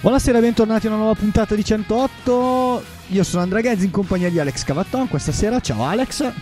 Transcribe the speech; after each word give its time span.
Buonasera, 0.00 0.38
bentornati 0.38 0.86
a 0.86 0.90
una 0.90 0.98
nuova 0.98 1.14
puntata 1.14 1.56
di 1.56 1.64
108. 1.64 2.82
Io 3.08 3.24
sono 3.24 3.42
Andrea 3.42 3.60
Ghezzi 3.60 3.86
in 3.86 3.90
compagnia 3.90 4.30
di 4.30 4.38
Alex 4.38 4.62
Cavatton 4.62 5.08
questa 5.08 5.32
sera. 5.32 5.58
Ciao 5.58 5.82
Alex. 5.82 6.32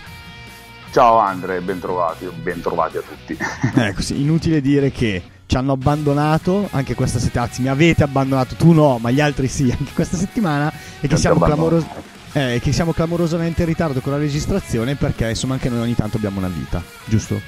Ciao 0.93 1.17
Andre, 1.17 1.63
bentrovati, 1.63 2.27
bentrovati 2.27 2.99
a 2.99 3.01
tutti. 3.01 3.35
Ecco, 3.75 4.03
sì, 4.03 4.21
inutile 4.21 4.61
dire 4.61 4.91
che 4.91 5.23
ci 5.47 5.57
hanno 5.57 5.73
abbandonato 5.73 6.69
anche 6.71 6.95
questa 6.95 7.19
settimana, 7.19 7.49
anzi 7.49 7.63
mi 7.63 7.69
avete 7.69 8.03
abbandonato, 8.03 8.57
tu 8.57 8.73
no, 8.73 8.99
ma 8.99 9.11
gli 9.11 9.23
altri 9.23 9.49
sì, 9.49 9.71
anche 9.71 9.93
questa 9.95 10.19
settimana 10.19 10.71
e 11.01 11.09
che 11.09 11.17
siamo, 11.17 11.41
clamorosi- 11.41 11.89
eh, 12.33 12.61
che 12.63 12.73
siamo 12.73 12.93
clamorosamente 12.93 13.63
in 13.63 13.69
ritardo 13.69 14.01
con 14.01 14.13
la 14.13 14.19
registrazione 14.19 14.97
perché 14.97 15.31
insomma 15.31 15.55
anche 15.55 15.71
noi 15.71 15.81
ogni 15.81 15.95
tanto 15.95 16.19
abbiamo 16.19 16.41
una 16.41 16.49
vita, 16.49 16.83
giusto? 17.07 17.41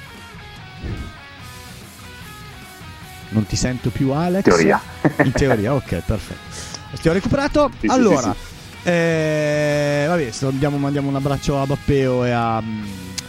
Non 3.29 3.45
ti 3.45 3.55
sento 3.55 3.89
più 3.89 4.11
Alex? 4.11 4.43
Teoria. 4.43 4.81
In 5.23 5.31
teoria, 5.31 5.73
ok, 5.73 6.01
perfetto. 6.05 6.97
Ti 6.99 7.09
ho 7.09 7.13
recuperato. 7.13 7.69
Sì, 7.79 7.87
sì, 7.87 7.93
allora, 7.93 8.33
sì, 8.33 8.89
eh, 8.89 10.05
vabbè, 10.07 10.31
salutiamo, 10.31 10.77
mandiamo 10.77 11.09
un 11.09 11.15
abbraccio 11.15 11.61
a 11.61 11.65
Bappeo 11.65 12.25
e 12.25 12.31
a, 12.31 12.61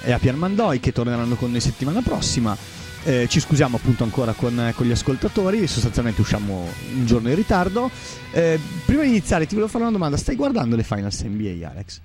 e 0.03 0.13
a 0.13 0.19
Pier 0.19 0.37
Mandoi 0.37 0.81
che 0.81 0.93
torneranno 0.93 1.35
con 1.35 1.51
noi 1.51 1.61
settimana 1.61 2.01
prossima. 2.01 2.57
Eh, 3.03 3.27
ci 3.29 3.41
scusiamo 3.41 3.77
appunto 3.77 4.05
ancora 4.05 4.33
con, 4.33 4.73
con 4.75 4.87
gli 4.87 4.91
ascoltatori, 4.91 5.67
sostanzialmente 5.67 6.21
usciamo 6.21 6.69
un 6.95 7.07
giorno 7.07 7.29
in 7.31 7.35
ritardo. 7.35 7.91
Eh, 8.31 8.59
prima 8.85 9.03
di 9.03 9.09
iniziare 9.09 9.47
ti 9.47 9.55
volevo 9.55 9.71
fare 9.71 9.85
una 9.85 9.93
domanda, 9.93 10.17
stai 10.17 10.37
guardando 10.37 10.77
le 10.77 10.83
finals 10.83 11.23
NBA 11.23 11.69
Alex? 11.69 12.01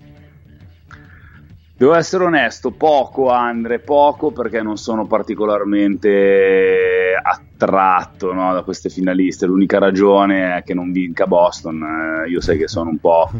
Devo 1.78 1.94
essere 1.94 2.23
onesto, 2.23 2.72
poco 2.72 3.30
Andre, 3.30 3.80
poco 3.80 4.31
perché 4.31 4.62
non 4.62 4.78
sono 4.78 5.06
particolarmente 5.08 7.20
attratto 7.22 8.31
no, 8.31 8.54
da 8.54 8.62
queste 8.62 8.90
finaliste. 8.90 9.45
L'unica 9.45 9.78
ragione 9.78 10.56
è 10.56 10.64
che 10.64 10.73
non 10.73 10.94
vinca 10.94 11.28
Boston. 11.28 12.23
Eh, 12.26 12.30
io 12.30 12.40
sai 12.40 12.58
che 12.58 12.70
sono 12.70 12.92
un 12.92 13.00
po'. 13.00 13.30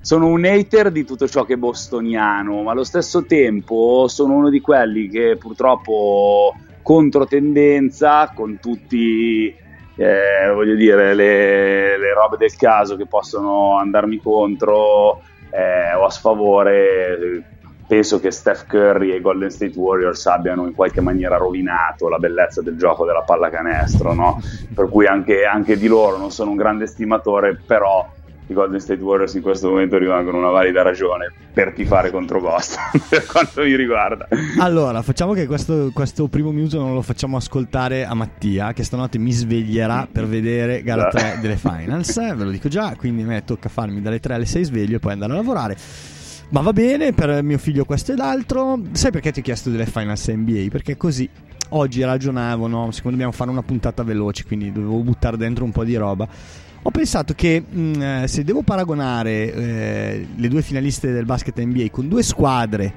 sono 0.00 0.28
un 0.28 0.46
hater 0.46 0.90
di 0.90 1.04
tutto 1.04 1.28
ciò 1.28 1.44
che 1.44 1.52
è 1.54 1.58
bostoniano, 1.58 2.62
ma 2.62 2.72
allo 2.72 2.84
stesso 2.84 3.26
tempo 3.26 4.06
sono 4.08 4.32
uno 4.32 4.48
di 4.48 4.62
quelli 4.62 5.08
che 5.08 5.36
purtroppo 5.38 6.54
controtendenza 6.80 8.32
con 8.34 8.58
tutti 8.58 9.54
eh, 9.94 10.50
voglio 10.54 10.74
dire 10.74 11.12
le, 11.12 11.98
le 11.98 12.14
robe 12.14 12.38
del 12.38 12.56
caso 12.56 12.96
che 12.96 13.04
possono 13.04 13.76
andarmi 13.76 14.22
contro 14.22 15.20
eh, 15.50 15.94
o 15.94 16.04
a 16.04 16.10
sfavore 16.10 17.44
penso 17.88 18.20
che 18.20 18.30
Steph 18.30 18.66
Curry 18.66 19.12
e 19.12 19.16
i 19.16 19.20
Golden 19.20 19.50
State 19.50 19.78
Warriors 19.78 20.26
abbiano 20.26 20.66
in 20.66 20.74
qualche 20.74 21.00
maniera 21.00 21.38
rovinato 21.38 22.08
la 22.08 22.18
bellezza 22.18 22.60
del 22.60 22.76
gioco 22.76 23.06
della 23.06 23.22
pallacanestro, 23.22 24.12
no? 24.12 24.38
per 24.74 24.90
cui 24.90 25.06
anche, 25.06 25.44
anche, 25.44 25.78
di 25.78 25.86
loro 25.86 26.18
non 26.18 26.30
sono 26.30 26.50
un 26.50 26.56
grande 26.56 26.86
stimatore, 26.86 27.58
però 27.66 28.06
i 28.48 28.54
Golden 28.54 28.80
State 28.80 29.02
Warriors 29.02 29.34
in 29.34 29.42
questo 29.42 29.68
momento 29.68 29.98
rimangono 29.98 30.38
una 30.38 30.50
valida 30.50 30.82
ragione 30.82 31.32
per 31.52 31.72
tifare 31.72 32.10
contro 32.10 32.40
Boston, 32.40 33.00
per 33.08 33.26
quanto 33.26 33.62
mi 33.62 33.74
riguarda. 33.76 34.28
Allora, 34.58 35.02
facciamo 35.02 35.32
che 35.32 35.46
questo, 35.46 35.90
questo 35.92 36.28
primo 36.28 36.50
minuto 36.50 36.78
non 36.78 36.94
lo 36.94 37.02
facciamo 37.02 37.36
ascoltare 37.36 38.04
a 38.04 38.14
Mattia, 38.14 38.72
che 38.72 38.84
stanotte 38.84 39.18
mi 39.18 39.32
sveglierà 39.32 40.08
per 40.10 40.26
vedere 40.26 40.82
gara 40.82 41.08
3 41.08 41.38
delle 41.40 41.56
finals, 41.56 42.16
eh, 42.16 42.34
ve 42.34 42.44
lo 42.44 42.50
dico 42.50 42.68
già, 42.68 42.94
quindi 42.96 43.22
a 43.22 43.26
me 43.26 43.44
tocca 43.44 43.68
farmi 43.68 44.00
dalle 44.00 44.20
3 44.20 44.34
alle 44.34 44.46
6 44.46 44.64
sveglio 44.64 44.96
e 44.96 44.98
poi 44.98 45.12
andare 45.12 45.32
a 45.32 45.36
lavorare. 45.36 45.76
Ma 46.50 46.62
va 46.62 46.72
bene, 46.72 47.12
per 47.12 47.42
mio 47.42 47.58
figlio 47.58 47.84
questo 47.84 48.12
e 48.12 48.16
l'altro. 48.16 48.80
Sai 48.92 49.10
perché 49.10 49.32
ti 49.32 49.40
ho 49.40 49.42
chiesto 49.42 49.68
delle 49.68 49.84
finals 49.84 50.28
NBA? 50.28 50.68
Perché 50.70 50.96
così 50.96 51.28
oggi 51.70 52.02
ragionavo, 52.02 52.66
no? 52.66 52.90
Siccome 52.90 53.12
dobbiamo 53.12 53.32
fare 53.32 53.50
una 53.50 53.62
puntata 53.62 54.02
veloce, 54.02 54.44
quindi 54.46 54.72
dovevo 54.72 55.02
buttare 55.02 55.36
dentro 55.36 55.64
un 55.64 55.72
po' 55.72 55.84
di 55.84 55.94
roba. 55.96 56.26
Ho 56.82 56.90
pensato 56.90 57.34
che 57.34 57.60
mh, 57.60 58.24
se 58.24 58.44
devo 58.44 58.62
paragonare 58.62 59.52
eh, 59.52 60.26
le 60.34 60.48
due 60.48 60.62
finaliste 60.62 61.12
del 61.12 61.24
basket 61.24 61.60
NBA 61.60 61.88
con 61.90 62.08
due 62.08 62.22
squadre 62.22 62.92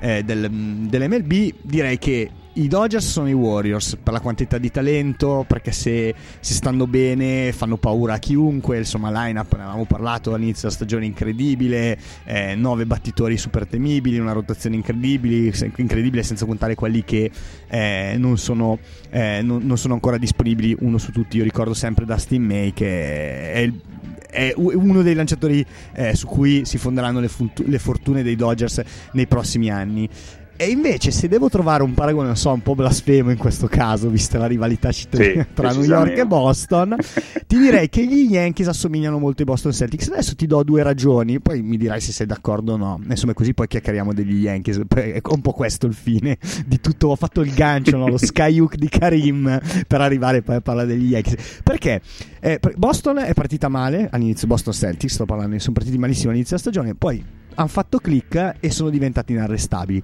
eh, 0.00 0.22
del, 0.24 0.50
dell'MLB, 0.50 1.54
direi 1.62 1.98
che 1.98 2.30
i 2.56 2.68
Dodgers 2.68 3.06
sono 3.06 3.28
i 3.28 3.34
Warriors 3.34 3.98
per 4.02 4.12
la 4.14 4.20
quantità 4.20 4.56
di 4.58 4.70
talento, 4.70 5.44
perché 5.46 5.72
se, 5.72 6.14
se 6.40 6.54
stanno 6.54 6.86
bene 6.86 7.52
fanno 7.52 7.76
paura 7.76 8.14
a 8.14 8.18
chiunque, 8.18 8.78
insomma 8.78 9.10
line-up 9.10 9.54
ne 9.56 9.62
avevamo 9.62 9.84
parlato 9.84 10.32
all'inizio 10.32 10.62
della 10.62 10.74
stagione 10.74 11.04
incredibile, 11.04 11.98
eh, 12.24 12.54
nove 12.54 12.86
battitori 12.86 13.36
super 13.36 13.66
temibili, 13.66 14.18
una 14.18 14.32
rotazione 14.32 14.76
incredibile, 14.76 15.52
incredibile 15.76 16.22
senza 16.22 16.46
contare 16.46 16.74
quelli 16.74 17.04
che 17.04 17.30
eh, 17.68 18.14
non, 18.16 18.38
sono, 18.38 18.78
eh, 19.10 19.40
non, 19.42 19.62
non, 19.64 19.76
sono, 19.76 19.92
ancora 19.92 20.16
disponibili, 20.16 20.74
uno 20.80 20.96
su 20.96 21.12
tutti, 21.12 21.36
io 21.36 21.44
ricordo 21.44 21.74
sempre 21.74 22.06
Dustin 22.06 22.42
May 22.42 22.72
che 22.72 23.52
è 23.52 23.58
il 23.58 23.80
è 24.28 24.52
uno 24.54 25.00
dei 25.00 25.14
lanciatori 25.14 25.64
eh, 25.94 26.14
su 26.14 26.26
cui 26.26 26.66
si 26.66 26.76
fonderanno 26.76 27.20
le, 27.20 27.28
fun- 27.28 27.50
le, 27.54 27.78
fortune 27.78 28.22
dei 28.22 28.36
Dodgers 28.36 28.82
nei 29.12 29.26
prossimi 29.26 29.70
anni. 29.70 30.06
E 30.58 30.70
invece, 30.70 31.10
se 31.10 31.28
devo 31.28 31.50
trovare 31.50 31.82
un 31.82 31.92
paragone, 31.92 32.28
non 32.28 32.36
so, 32.36 32.50
un 32.50 32.62
po' 32.62 32.74
blasfemo 32.74 33.30
in 33.30 33.36
questo 33.36 33.66
caso, 33.66 34.08
vista 34.08 34.38
la 34.38 34.46
rivalità 34.46 34.90
città- 34.90 35.18
sì, 35.22 35.44
tra 35.52 35.70
New 35.70 35.82
York 35.82 36.16
e 36.16 36.26
Boston, 36.26 36.96
ti 37.46 37.58
direi 37.58 37.90
che 37.90 38.06
gli 38.06 38.30
Yankees 38.30 38.68
assomigliano 38.68 39.18
molto 39.18 39.42
ai 39.42 39.48
Boston 39.48 39.72
Celtics. 39.72 40.08
Adesso 40.08 40.34
ti 40.34 40.46
do 40.46 40.62
due 40.62 40.82
ragioni, 40.82 41.40
poi 41.40 41.60
mi 41.60 41.76
dirai 41.76 42.00
se 42.00 42.12
sei 42.12 42.26
d'accordo 42.26 42.72
o 42.72 42.76
no. 42.76 42.98
Insomma, 43.06 43.34
così 43.34 43.52
poi 43.52 43.66
chiacchieriamo 43.66 44.14
degli 44.14 44.44
Yankees. 44.44 44.80
È 44.88 45.20
un 45.28 45.40
po' 45.42 45.52
questo 45.52 45.86
il 45.86 45.94
fine 45.94 46.38
di 46.64 46.80
tutto. 46.80 47.08
Ho 47.08 47.16
fatto 47.16 47.42
il 47.42 47.52
gancio, 47.52 47.98
no? 47.98 48.08
lo 48.08 48.16
skyhook 48.18 48.76
di 48.76 48.88
Karim 48.88 49.60
per 49.86 50.00
arrivare 50.00 50.40
poi 50.40 50.56
a 50.56 50.60
parlare 50.62 50.88
degli 50.88 51.10
Yankees. 51.10 51.60
Perché 51.62 52.00
eh, 52.40 52.58
Boston 52.76 53.18
è 53.18 53.34
partita 53.34 53.68
male 53.68 54.08
all'inizio, 54.10 54.46
Boston 54.46 54.72
Celtics, 54.72 55.12
sto 55.12 55.26
parlando, 55.26 55.58
sono 55.58 55.74
partiti 55.74 55.98
malissimo 55.98 56.30
all'inizio 56.30 56.56
della 56.56 56.70
stagione, 56.70 56.94
poi 56.94 57.44
hanno 57.56 57.68
fatto 57.68 57.98
click 57.98 58.54
e 58.60 58.70
sono 58.70 58.90
diventati 58.90 59.32
inarrestabili 59.32 60.02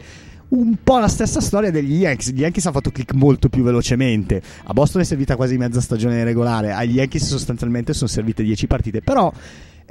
un 0.52 0.76
po' 0.82 0.98
la 0.98 1.08
stessa 1.08 1.40
storia 1.40 1.70
degli 1.70 2.00
Yankees. 2.00 2.32
Gli 2.32 2.40
Yankees 2.40 2.66
hanno 2.66 2.74
fatto 2.74 2.90
click 2.90 3.14
molto 3.14 3.48
più 3.48 3.62
velocemente. 3.62 4.42
A 4.64 4.72
Boston 4.74 5.00
è 5.00 5.04
servita 5.04 5.34
quasi 5.34 5.56
mezza 5.56 5.80
stagione 5.80 6.24
regolare. 6.24 6.72
Agli 6.72 6.96
Yankees 6.96 7.26
sostanzialmente 7.26 7.94
sono 7.94 8.10
servite 8.10 8.42
10 8.42 8.66
partite. 8.66 9.00
Però 9.00 9.32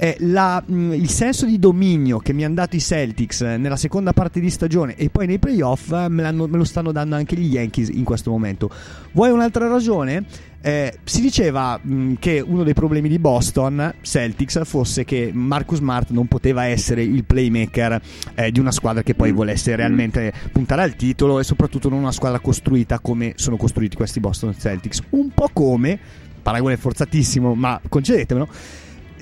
eh, 0.02 0.16
la, 0.18 0.60
mh, 0.66 0.94
il 0.94 1.08
senso 1.08 1.46
di 1.46 1.60
dominio 1.60 2.18
che 2.18 2.32
mi 2.32 2.44
hanno 2.44 2.54
dato 2.54 2.74
i 2.74 2.80
Celtics 2.80 3.42
eh, 3.42 3.56
nella 3.56 3.76
seconda 3.76 4.12
parte 4.12 4.40
di 4.40 4.50
stagione 4.50 4.96
e 4.96 5.10
poi 5.10 5.28
nei 5.28 5.38
playoff 5.38 5.92
eh, 5.92 6.08
me, 6.08 6.28
me, 6.32 6.48
lo 6.48 6.64
stanno 6.64 6.90
dando 6.90 7.14
anche 7.14 7.36
gli 7.36 7.52
Yankees 7.52 7.88
in 7.88 8.02
questo 8.02 8.32
momento. 8.32 8.68
Vuoi 9.12 9.30
un'altra 9.30 9.68
ragione? 9.68 10.24
Eh, 10.60 10.98
si 11.04 11.20
diceva 11.20 11.78
mh, 11.80 12.14
che 12.18 12.42
uno 12.44 12.64
dei 12.64 12.74
problemi 12.74 13.08
di 13.08 13.20
Boston 13.20 13.94
Celtics 14.00 14.64
fosse 14.64 15.04
che 15.04 15.30
Marcus 15.32 15.78
Smart 15.78 16.10
non 16.10 16.26
poteva 16.26 16.64
essere 16.64 17.04
il 17.04 17.22
playmaker 17.22 18.00
eh, 18.34 18.50
di 18.50 18.58
una 18.58 18.72
squadra 18.72 19.04
che 19.04 19.14
poi 19.14 19.30
volesse 19.30 19.76
realmente 19.76 20.32
puntare 20.50 20.82
al 20.82 20.96
titolo 20.96 21.38
e 21.38 21.44
soprattutto 21.44 21.88
non 21.88 22.00
una 22.00 22.10
squadra 22.10 22.40
costruita 22.40 22.98
come 22.98 23.34
sono 23.36 23.56
costruiti 23.56 23.94
questi 23.94 24.18
Boston 24.18 24.52
Celtics. 24.58 25.00
Un 25.10 25.28
po' 25.28 25.50
come, 25.52 25.96
paragone 26.42 26.76
forzatissimo, 26.76 27.54
ma 27.54 27.80
concedetemelo 27.88 28.48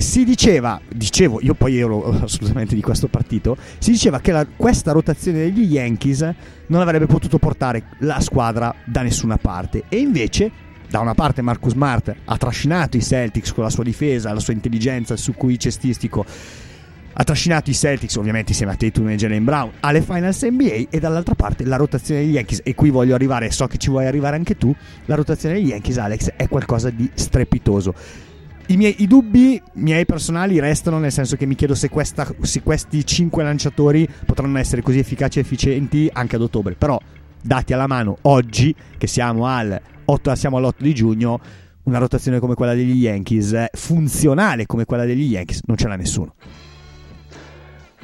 si 0.01 0.25
diceva, 0.25 0.81
dicevo, 0.89 1.41
io 1.43 1.53
poi 1.53 1.79
ero 1.79 2.03
assolutamente 2.25 2.75
di 2.75 2.81
questo 2.81 3.09
partito, 3.09 3.57
si 3.79 3.91
diceva 3.91 4.19
che 4.21 4.33
la, 4.33 4.47
questa 4.47 4.93
rotazione 4.93 5.39
degli 5.39 5.73
Yankees 5.73 6.29
non 6.69 6.81
avrebbe 6.81 7.07
potuto 7.07 7.39
portare 7.39 7.85
la 7.99 8.19
squadra 8.21 8.75
da 8.85 9.03
nessuna 9.03 9.37
parte 9.37 9.85
e 9.89 9.99
invece 9.99 10.51
da 10.89 11.01
una 11.01 11.15
parte 11.15 11.43
Marcus 11.43 11.73
Smart 11.73 12.15
ha 12.25 12.37
trascinato 12.37 12.97
i 12.97 13.03
Celtics 13.03 13.53
con 13.53 13.63
la 13.63 13.71
sua 13.71 13.85
difesa, 13.85 14.33
la 14.33 14.41
sua 14.41 14.55
intelligenza, 14.55 15.13
il 15.13 15.19
suo 15.19 15.35
cui 15.35 15.59
cestistico 15.59 16.25
ha 17.13 17.25
trascinato 17.25 17.69
i 17.69 17.75
Celtics, 17.75 18.17
ovviamente 18.17 18.53
insieme 18.53 18.73
a 18.73 18.77
Tatum 18.77 19.09
e 19.11 19.17
Jalen 19.17 19.45
Brown, 19.45 19.71
alle 19.81 20.01
finals 20.01 20.43
NBA 20.43 20.87
e 20.89 20.99
dall'altra 20.99 21.35
parte 21.35 21.65
la 21.65 21.77
rotazione 21.77 22.23
degli 22.23 22.33
Yankees, 22.33 22.63
e 22.65 22.75
qui 22.75 22.89
voglio 22.89 23.15
arrivare, 23.15 23.51
so 23.51 23.67
che 23.67 23.77
ci 23.77 23.91
vuoi 23.91 24.07
arrivare 24.07 24.37
anche 24.37 24.57
tu, 24.57 24.75
la 25.05 25.15
rotazione 25.15 25.57
degli 25.57 25.69
Yankees, 25.69 25.99
Alex, 25.99 26.33
è 26.37 26.49
qualcosa 26.49 26.89
di 26.89 27.09
strepitoso. 27.13 27.95
I, 28.71 28.77
miei, 28.77 28.95
I 28.99 29.09
dubbi 29.09 29.61
miei 29.75 30.07
personali 30.07 30.61
restano 30.61 30.99
nel 31.01 31.11
senso 31.11 31.35
che 31.35 31.45
mi 31.45 31.57
chiedo 31.57 31.75
se, 31.75 31.89
questa, 31.89 32.33
se 32.43 32.63
questi 32.63 33.05
5 33.05 33.43
lanciatori 33.43 34.09
potranno 34.25 34.59
essere 34.59 34.81
così 34.81 35.01
efficaci 35.01 35.39
e 35.39 35.43
efficienti 35.43 36.09
anche 36.13 36.37
ad 36.37 36.43
ottobre, 36.43 36.75
però 36.75 36.99
dati 37.43 37.73
alla 37.73 37.89
mano 37.89 38.19
oggi, 38.23 38.73
che 38.97 39.09
siamo, 39.09 39.47
al 39.47 39.81
8, 40.05 40.35
siamo 40.37 40.59
all'8 40.59 40.75
di 40.79 40.95
giugno, 40.95 41.41
una 41.85 41.99
rotazione 41.99 42.39
come 42.39 42.55
quella 42.55 42.75
degli 42.75 42.95
Yankees, 42.95 43.67
funzionale 43.73 44.67
come 44.67 44.85
quella 44.85 45.05
degli 45.05 45.33
Yankees, 45.33 45.63
non 45.65 45.77
ce 45.77 45.89
l'ha 45.89 45.97
nessuno. 45.97 46.35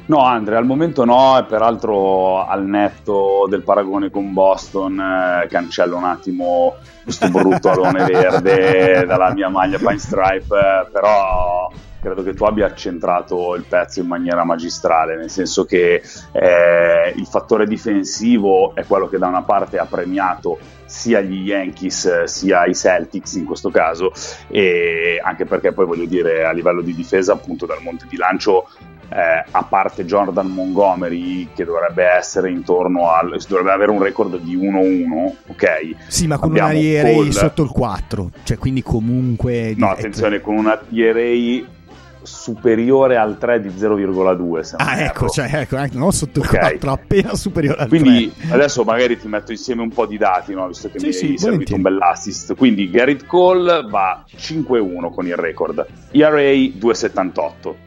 No, 0.07 0.23
Andrea, 0.23 0.57
al 0.57 0.65
momento 0.65 1.03
no, 1.03 1.37
e 1.37 1.43
peraltro 1.43 2.45
al 2.45 2.65
netto 2.65 3.45
del 3.49 3.61
paragone 3.61 4.09
con 4.09 4.31
Boston 4.31 4.97
eh, 4.97 5.47
cancello 5.47 5.97
un 5.97 6.05
attimo 6.05 6.75
questo 7.03 7.29
brutto 7.29 7.71
alone 7.71 8.05
verde 8.05 9.05
dalla 9.05 9.33
mia 9.33 9.49
maglia 9.49 9.77
Pine 9.77 9.97
Stripe, 9.97 10.55
eh, 10.55 10.87
però 10.89 11.69
credo 11.99 12.23
che 12.23 12.33
tu 12.33 12.45
abbia 12.45 12.67
accentrato 12.67 13.53
il 13.55 13.65
pezzo 13.67 13.99
in 13.99 14.07
maniera 14.07 14.45
magistrale, 14.45 15.17
nel 15.17 15.29
senso 15.29 15.65
che 15.65 16.01
eh, 16.31 17.13
il 17.13 17.25
fattore 17.25 17.65
difensivo 17.65 18.75
è 18.75 18.85
quello 18.85 19.09
che 19.09 19.17
da 19.17 19.27
una 19.27 19.43
parte 19.43 19.77
ha 19.77 19.85
premiato 19.85 20.57
sia 20.85 21.19
gli 21.19 21.49
Yankees 21.49 22.23
sia 22.23 22.65
i 22.65 22.73
Celtics 22.73 23.33
in 23.33 23.43
questo 23.43 23.69
caso 23.69 24.13
e 24.47 25.19
anche 25.21 25.43
perché 25.43 25.73
poi 25.73 25.85
voglio 25.85 26.05
dire 26.05 26.45
a 26.45 26.51
livello 26.51 26.79
di 26.79 26.95
difesa 26.95 27.33
appunto 27.33 27.65
dal 27.65 27.81
monte 27.81 28.05
di 28.07 28.15
lancio 28.15 28.69
eh, 29.09 29.45
a 29.49 29.63
parte 29.63 30.05
Jordan 30.05 30.47
Montgomery 30.47 31.49
che 31.53 31.63
dovrebbe 31.63 32.05
essere 32.05 32.49
intorno 32.49 33.11
al 33.11 33.41
dovrebbe 33.47 33.71
avere 33.71 33.91
un 33.91 34.01
record 34.01 34.37
di 34.39 34.57
1-1 34.57 35.31
ok? 35.47 35.95
Sì 36.07 36.27
ma 36.27 36.37
con 36.37 36.49
Abbiamo 36.49 36.69
una 36.69 36.79
ERA 36.79 37.11
Cole... 37.13 37.31
sotto 37.31 37.63
il 37.63 37.69
4 37.69 38.31
cioè 38.43 38.57
quindi 38.57 38.83
comunque 38.83 39.73
no 39.77 39.89
attenzione 39.89 40.41
con 40.41 40.57
una 40.57 40.79
ERA 40.91 41.75
superiore 42.21 43.15
al 43.15 43.37
3 43.37 43.61
di 43.61 43.69
0,2 43.69 44.73
ah 44.75 45.01
ecco, 45.01 45.29
cioè, 45.29 45.49
ecco 45.49 45.77
non 45.93 46.11
sotto 46.11 46.39
il 46.39 46.45
okay. 46.45 46.71
4 46.77 46.91
appena 46.91 47.35
superiore 47.35 47.83
al 47.83 47.87
quindi 47.87 48.33
3 48.37 48.53
adesso 48.53 48.83
magari 48.83 49.17
ti 49.17 49.29
metto 49.29 49.53
insieme 49.53 49.81
un 49.81 49.89
po' 49.89 50.05
di 50.05 50.17
dati 50.17 50.53
no? 50.53 50.67
visto 50.67 50.89
che 50.89 50.99
sì, 50.99 51.05
mi 51.05 51.13
sì, 51.13 51.25
hai 51.27 51.37
servito 51.37 51.75
un 51.75 51.81
bell'assist 51.81 52.55
quindi 52.55 52.89
Garrett 52.89 53.25
Cole 53.25 53.87
va 53.89 54.25
5-1 54.35 55.13
con 55.13 55.25
il 55.25 55.35
record. 55.35 55.85
ERA 56.11 56.41
2,78 56.41 57.85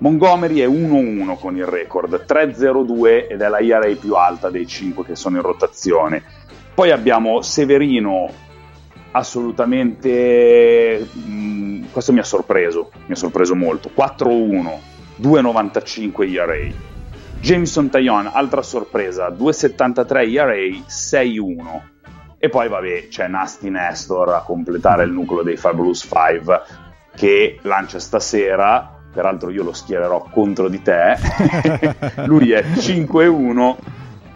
Montgomery 0.00 0.60
è 0.60 0.66
1-1 0.66 1.38
con 1.38 1.56
il 1.56 1.66
record, 1.66 2.24
3-0-2 2.26 3.26
ed 3.28 3.42
è 3.42 3.48
la 3.48 3.58
ERA 3.58 3.94
più 3.96 4.14
alta 4.14 4.48
dei 4.48 4.66
5 4.66 5.04
che 5.04 5.14
sono 5.14 5.36
in 5.36 5.42
rotazione. 5.42 6.22
Poi 6.74 6.90
abbiamo 6.90 7.42
Severino, 7.42 8.30
assolutamente... 9.10 11.06
Mh, 11.12 11.32
mm, 11.32 11.82
questo 11.92 12.12
mi 12.12 12.18
ha 12.18 12.24
sorpreso, 12.24 12.90
mi 13.06 13.12
ha 13.12 13.16
sorpreso 13.16 13.54
molto, 13.54 13.90
4-1, 13.94 14.78
2,95 15.20 16.34
ERA. 16.34 16.72
Jameson 17.38 17.90
Tayon, 17.90 18.30
altra 18.32 18.62
sorpresa, 18.62 19.28
2,73 19.28 20.32
ERA, 20.32 20.54
6-1. 20.54 21.80
E 22.38 22.48
poi 22.48 22.68
vabbè 22.68 23.08
c'è 23.08 23.28
Nasty 23.28 23.68
Nestor 23.68 24.30
a 24.30 24.40
completare 24.40 25.04
il 25.04 25.10
nucleo 25.10 25.42
dei 25.42 25.58
Fabulous 25.58 26.08
5 26.10 26.62
che 27.14 27.58
lancia 27.60 27.98
stasera 27.98 28.99
peraltro 29.12 29.50
io 29.50 29.64
lo 29.64 29.72
schiererò 29.72 30.26
contro 30.30 30.68
di 30.68 30.82
te, 30.82 31.16
lui 32.26 32.52
è 32.52 32.62
5-1 32.62 33.76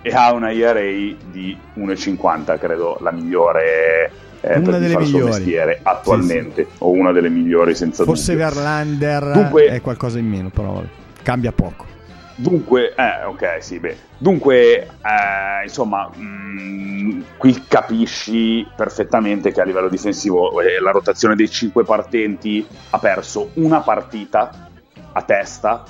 e 0.03 0.11
ha 0.11 0.33
una 0.33 0.53
ERA 0.53 0.81
di 0.81 1.57
1,50, 1.77 2.59
credo 2.59 2.99
la 3.01 3.11
migliore 3.11 4.11
eh, 4.41 4.59
una 4.59 4.79
delle 4.79 4.99
migliori 4.99 5.25
mestiere 5.25 5.81
attualmente, 5.83 6.65
sì, 6.65 6.71
sì. 6.71 6.77
o 6.81 6.91
una 6.91 7.13
delle 7.13 7.31
migliori 7.31 7.75
senza 7.75 8.05
Forse 8.05 8.33
dubbio. 8.33 8.47
Forse 8.47 8.61
Verlander 8.61 9.33
Dunque, 9.33 9.67
è 9.67 9.81
qualcosa 9.81 10.19
in 10.19 10.29
meno, 10.29 10.51
però 10.51 10.83
cambia 11.23 11.53
poco. 11.53 11.93
Dunque, 12.37 12.95
eh, 12.95 13.25
ok, 13.25 13.63
sì, 13.63 13.79
beh. 13.79 13.97
Dunque, 14.19 14.77
eh, 14.77 15.63
insomma, 15.63 16.11
mh, 16.13 16.23
mm, 16.23 17.23
qui 17.37 17.65
capisci 17.69 18.67
perfettamente 18.75 19.53
che 19.53 19.61
a 19.61 19.65
livello 19.65 19.89
difensivo 19.89 20.61
eh, 20.61 20.81
la 20.81 20.91
rotazione 20.91 21.37
dei 21.37 21.49
cinque 21.49 21.85
partenti 21.85 22.67
ha 22.91 22.99
perso 22.99 23.51
una 23.55 23.81
partita 23.81 24.71
a 25.13 25.23
testa 25.23 25.85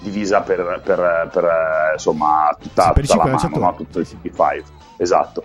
divisa 0.00 0.42
per, 0.42 0.80
per, 0.84 1.28
per 1.32 1.44
eh, 1.44 1.92
insomma, 1.94 2.56
tutta, 2.60 2.92
tutta 2.92 3.16
la 3.16 3.26
mano, 3.26 3.58
no? 3.58 3.74
tutto 3.74 3.98
il 3.98 4.06
CP5. 4.08 4.62
Esatto. 4.98 5.42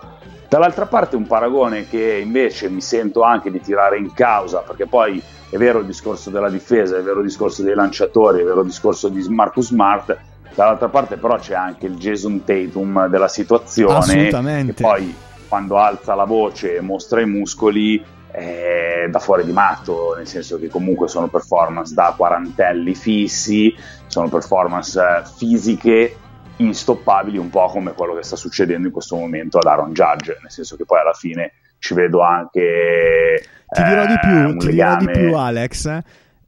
Dall'altra 0.48 0.86
parte 0.86 1.16
un 1.16 1.26
paragone 1.26 1.88
che 1.88 2.20
invece 2.22 2.68
mi 2.68 2.80
sento 2.80 3.22
anche 3.22 3.50
di 3.50 3.60
tirare 3.60 3.98
in 3.98 4.12
causa, 4.12 4.60
perché 4.60 4.86
poi 4.86 5.20
è 5.50 5.56
vero 5.56 5.80
il 5.80 5.86
discorso 5.86 6.30
della 6.30 6.48
difesa, 6.48 6.96
è 6.96 7.02
vero 7.02 7.18
il 7.18 7.26
discorso 7.26 7.62
dei 7.62 7.74
lanciatori, 7.74 8.40
è 8.40 8.44
vero 8.44 8.60
il 8.60 8.66
discorso 8.66 9.08
di 9.08 9.20
Marcus 9.28 9.66
Smart, 9.66 10.16
dall'altra 10.54 10.88
parte 10.88 11.16
però 11.16 11.36
c'è 11.36 11.54
anche 11.54 11.86
il 11.86 11.96
Jason 11.96 12.44
Tatum 12.44 13.08
della 13.08 13.28
situazione 13.28 13.96
Assolutamente. 13.96 14.74
che 14.74 14.82
poi 14.82 15.14
quando 15.48 15.78
alza 15.78 16.14
la 16.14 16.24
voce 16.24 16.76
e 16.76 16.80
mostra 16.80 17.20
i 17.20 17.26
muscoli 17.26 18.02
è 18.34 19.06
da 19.08 19.20
fuori 19.20 19.44
di 19.44 19.52
matto, 19.52 20.14
nel 20.16 20.26
senso 20.26 20.58
che 20.58 20.68
comunque 20.68 21.06
sono 21.06 21.28
performance 21.28 21.94
da 21.94 22.12
quarantelli 22.16 22.94
fissi, 22.96 23.72
sono 24.08 24.28
performance 24.28 24.98
eh, 25.00 25.22
fisiche 25.36 26.16
instoppabili, 26.56 27.38
un 27.38 27.50
po' 27.50 27.66
come 27.66 27.92
quello 27.92 28.14
che 28.14 28.24
sta 28.24 28.34
succedendo 28.34 28.88
in 28.88 28.92
questo 28.92 29.14
momento 29.14 29.58
ad 29.58 29.66
Aaron 29.66 29.92
Judge, 29.92 30.36
nel 30.40 30.50
senso 30.50 30.74
che 30.76 30.84
poi 30.84 30.98
alla 31.00 31.12
fine 31.12 31.52
ci 31.78 31.94
vedo 31.94 32.22
anche... 32.22 33.46
Ti 33.68 33.82
dirò 33.84 34.06
di 34.06 34.18
più, 34.20 34.48
eh, 34.48 34.56
ti 34.56 34.66
dirò 34.72 34.96
di 34.96 35.10
più 35.10 35.36
Alex. 35.36 35.98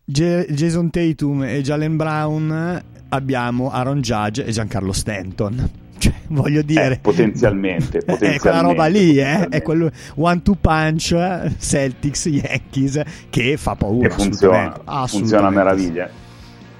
J- 0.09 0.47
Jason 0.53 0.89
Tatum 0.91 1.43
e 1.43 1.63
Jalen 1.63 1.97
Brown 1.97 2.83
abbiamo 3.09 3.71
Aaron 3.71 4.01
Judge 4.01 4.45
e 4.45 4.53
Giancarlo 4.53 4.93
Stanton. 4.93 5.71
Cioè, 5.99 6.13
voglio 6.29 6.61
dire, 6.61 6.93
eh, 6.97 6.99
potenzialmente, 6.99 8.01
potenzialmente, 8.01 8.35
è 8.35 8.39
quella 8.39 8.61
roba 8.61 8.85
lì, 8.85 9.19
eh? 9.19 9.49
è 9.49 9.63
quello 9.63 9.91
one 10.17 10.43
two 10.43 10.55
punch 10.61 11.17
Celtics 11.59 12.27
Yankees 12.27 13.01
che 13.31 13.57
fa 13.57 13.77
paura. 13.77 14.07
Che 14.07 14.15
funziona, 14.15 14.79
funziona 15.07 15.47
a 15.47 15.51
meraviglia. 15.51 16.11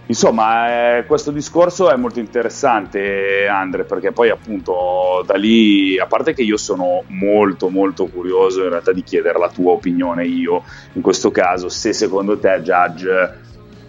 Insomma, 0.09 0.99
eh, 0.99 1.05
questo 1.05 1.33
discorso 1.33 1.91
è 1.91 1.97
molto 1.97 2.21
interessante, 2.21 3.49
Andre, 3.49 3.83
perché 3.85 4.13
poi 4.13 4.31
appunto 4.31 5.25
da 5.27 5.35
lì, 5.35 5.99
a 5.99 6.07
parte 6.07 6.33
che 6.33 6.43
io 6.43 6.57
sono 6.57 7.03
molto 7.09 7.69
molto 7.71 8.07
curioso 8.07 8.63
in 8.63 8.69
realtà 8.69 8.93
di 8.93 9.03
chiedere 9.03 9.39
la 9.39 9.49
tua 9.49 9.73
opinione 9.73 10.25
io, 10.25 10.63
in 10.93 11.03
questo 11.03 11.33
caso, 11.33 11.69
se 11.69 11.93
secondo 11.93 12.39
te 12.39 12.61
Judge 12.63 13.45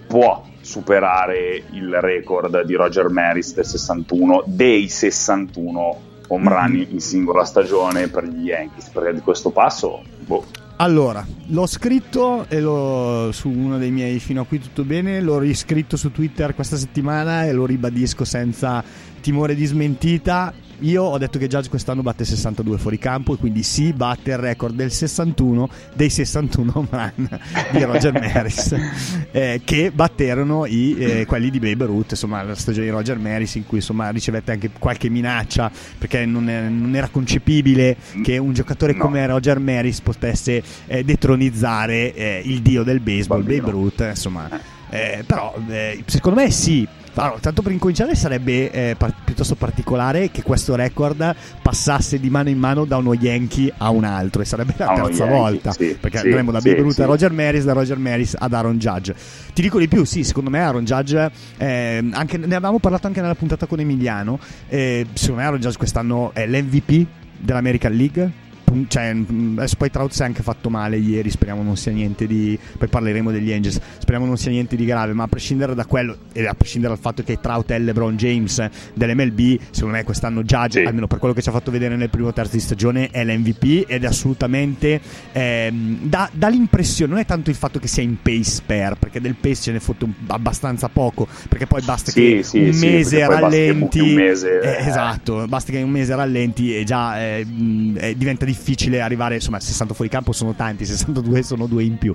può 0.07 0.43
superare 0.61 1.63
il 1.71 1.95
record 2.01 2.63
di 2.63 2.73
Roger 2.73 3.09
Maris 3.09 3.53
del 3.53 3.65
61 3.65 4.43
dei 4.47 4.89
61 4.89 6.01
home 6.27 6.49
run 6.49 6.85
in 6.89 6.99
singola 6.99 7.45
stagione 7.45 8.09
per 8.09 8.25
gli 8.25 8.47
Yankees 8.47 8.89
perché 8.89 9.13
di 9.13 9.21
questo 9.21 9.51
passo 9.51 10.01
boh. 10.25 10.66
Allora 10.77 11.25
l'ho 11.47 11.65
scritto 11.65 12.45
lo, 12.49 13.31
su 13.31 13.49
uno 13.49 13.77
dei 13.77 13.91
miei 13.91 14.19
fino 14.19 14.41
a 14.41 14.45
qui 14.45 14.59
tutto 14.59 14.83
bene 14.83 15.21
l'ho 15.21 15.39
riscritto 15.39 15.97
su 15.97 16.11
Twitter 16.11 16.53
questa 16.55 16.77
settimana 16.77 17.45
e 17.45 17.51
lo 17.51 17.65
ribadisco 17.65 18.25
senza 18.25 18.83
timore 19.21 19.55
di 19.55 19.65
smentita 19.65 20.53
io 20.79 21.03
ho 21.03 21.17
detto 21.17 21.39
che 21.39 21.47
Judge 21.47 21.69
quest'anno 21.69 22.01
batte 22.01 22.25
62 22.25 22.77
fuori 22.77 22.97
campo 22.97 23.33
e 23.33 23.37
quindi 23.37 23.63
sì, 23.63 23.93
batte 23.93 24.31
il 24.31 24.37
record 24.37 24.75
del 24.75 24.91
61 24.91 25.69
dei 25.93 26.09
61 26.09 26.71
home 26.73 26.87
run 26.91 27.39
di 27.71 27.83
Roger 27.83 28.13
Maris 28.13 28.75
eh, 29.31 29.61
che 29.63 29.91
batterono 29.91 30.65
i, 30.65 30.95
eh, 30.97 31.25
quelli 31.25 31.49
di 31.49 31.59
Babe 31.59 31.85
Ruth, 31.85 32.11
insomma 32.11 32.43
la 32.43 32.55
stagione 32.55 32.85
di 32.85 32.91
Roger 32.91 33.17
Maris 33.17 33.55
in 33.55 33.65
cui 33.65 33.77
insomma 33.77 34.09
ricevette 34.09 34.51
anche 34.51 34.69
qualche 34.77 35.09
minaccia 35.09 35.71
perché 35.97 36.25
non, 36.25 36.49
è, 36.49 36.61
non 36.67 36.95
era 36.95 37.07
concepibile 37.07 37.97
che 38.23 38.37
un 38.37 38.53
giocatore 38.53 38.93
no. 38.93 38.99
come 38.99 39.25
Roger 39.25 39.59
Maris 39.59 40.01
potesse 40.01 40.61
eh, 40.85 41.03
detronizzare 41.03 42.13
eh, 42.13 42.41
il 42.45 42.61
dio 42.61 42.83
del 42.83 42.99
baseball. 42.99 43.43
Babe 43.43 43.71
Ruth, 43.71 44.05
insomma 44.09 44.75
eh, 44.89 45.23
però 45.25 45.53
eh, 45.67 46.03
secondo 46.05 46.39
me 46.39 46.49
sì 46.49 46.87
allora, 47.21 47.39
tanto 47.39 47.61
per 47.61 47.71
incominciare 47.71 48.15
sarebbe 48.15 48.71
eh, 48.71 48.95
par- 48.97 49.13
piuttosto 49.23 49.55
particolare 49.55 50.31
che 50.31 50.43
questo 50.43 50.75
record 50.75 51.35
passasse 51.61 52.19
di 52.19 52.29
mano 52.29 52.49
in 52.49 52.57
mano 52.57 52.85
da 52.85 52.97
uno 52.97 53.13
Yankee 53.13 53.73
a 53.77 53.89
un 53.89 54.03
altro 54.03 54.41
e 54.41 54.45
sarebbe 54.45 54.73
la 54.77 54.93
terza 54.93 55.25
Yankee, 55.25 55.27
volta 55.27 55.71
sì, 55.71 55.97
perché 55.99 56.19
sì, 56.19 56.25
andremo 56.25 56.51
da 56.51 56.59
Babe 56.59 56.81
Ruth 56.81 56.93
sì, 56.93 57.01
a 57.01 57.05
Roger 57.05 57.31
Maris 57.31 57.63
da 57.63 57.73
Roger 57.73 57.97
Maris 57.97 58.35
ad 58.37 58.53
Aaron 58.53 58.77
Judge. 58.77 59.15
Ti 59.53 59.61
dico 59.61 59.79
di 59.79 59.87
più 59.87 60.03
sì 60.03 60.23
secondo 60.23 60.49
me 60.49 60.59
Aaron 60.59 60.85
Judge 60.85 61.31
eh, 61.57 62.09
anche, 62.11 62.37
ne 62.37 62.45
avevamo 62.45 62.79
parlato 62.79 63.07
anche 63.07 63.21
nella 63.21 63.35
puntata 63.35 63.65
con 63.65 63.79
Emiliano 63.79 64.39
eh, 64.67 65.05
secondo 65.13 65.41
me 65.41 65.47
Aaron 65.47 65.59
Judge 65.59 65.77
quest'anno 65.77 66.31
è 66.33 66.45
l'MVP 66.47 67.05
dell'American 67.39 67.93
League 67.93 68.45
cioè, 68.87 69.15
adesso 69.57 69.75
poi 69.77 69.89
Trout 69.89 70.11
si 70.11 70.21
è 70.21 70.25
anche 70.25 70.43
fatto 70.43 70.69
male 70.69 70.97
ieri, 70.97 71.29
speriamo 71.29 71.63
non 71.63 71.77
sia 71.77 71.91
niente 71.91 72.27
di 72.27 72.59
poi 72.77 72.87
parleremo 72.89 73.31
degli 73.31 73.51
Angels, 73.51 73.79
speriamo 73.97 74.25
non 74.25 74.37
sia 74.37 74.51
niente 74.51 74.75
di 74.75 74.85
grave, 74.85 75.13
ma 75.13 75.23
a 75.23 75.27
prescindere 75.27 75.73
da 75.73 75.85
quello 75.85 76.17
e 76.33 76.45
a 76.45 76.53
prescindere 76.53 76.93
dal 76.93 77.01
fatto 77.01 77.23
che 77.23 77.39
Trout 77.39 77.71
è 77.71 77.79
LeBron 77.79 78.17
James 78.17 78.67
dell'MLB, 78.93 79.59
secondo 79.71 79.95
me 79.95 80.03
quest'anno 80.03 80.43
Judge, 80.43 80.81
sì. 80.81 80.85
almeno 80.85 81.07
per 81.07 81.19
quello 81.19 81.33
che 81.33 81.41
ci 81.41 81.49
ha 81.49 81.53
fatto 81.53 81.71
vedere 81.71 81.95
nel 81.95 82.09
primo 82.09 82.33
terzo 82.33 82.55
di 82.55 82.59
stagione, 82.59 83.09
è 83.09 83.23
l'MVP 83.23 83.85
ed 83.87 84.03
è 84.03 84.07
assolutamente 84.07 84.99
ehm, 85.31 85.99
dà, 86.01 86.29
dà, 86.33 86.49
l'impressione, 86.49 87.11
non 87.11 87.21
è 87.21 87.25
tanto 87.25 87.49
il 87.49 87.55
fatto 87.55 87.79
che 87.79 87.87
sia 87.87 88.03
in 88.03 88.17
pace 88.21 88.43
spare, 88.43 88.95
perché 88.99 89.21
del 89.21 89.35
pace 89.35 89.55
ce 89.55 89.71
ne 89.71 89.79
fotte 89.79 90.03
un, 90.03 90.13
abbastanza 90.27 90.89
poco, 90.89 91.27
perché 91.47 91.67
poi 91.67 91.81
basta 91.83 92.11
sì, 92.11 92.19
che 92.19 92.43
sì, 92.43 92.59
un 92.59 92.77
mese 92.77 93.25
rallenti, 93.25 93.99
un 93.99 94.13
mese, 94.13 94.59
eh, 94.59 94.83
eh. 94.83 94.87
esatto, 94.87 95.47
basta 95.47 95.71
che 95.71 95.81
un 95.81 95.89
mese 95.89 96.15
rallenti 96.15 96.75
e 96.75 96.83
già 96.83 97.19
eh, 97.19 97.45
diventa 97.47 98.43
difficile 98.43 98.56
arrivare, 98.99 99.35
insomma 99.35 99.59
60 99.59 99.93
fuori 99.93 100.09
campo 100.09 100.31
sono 100.31 100.53
tanti, 100.53 100.85
62 100.85 101.43
sono 101.43 101.67
due 101.67 101.83
in 101.83 101.97
più. 101.97 102.13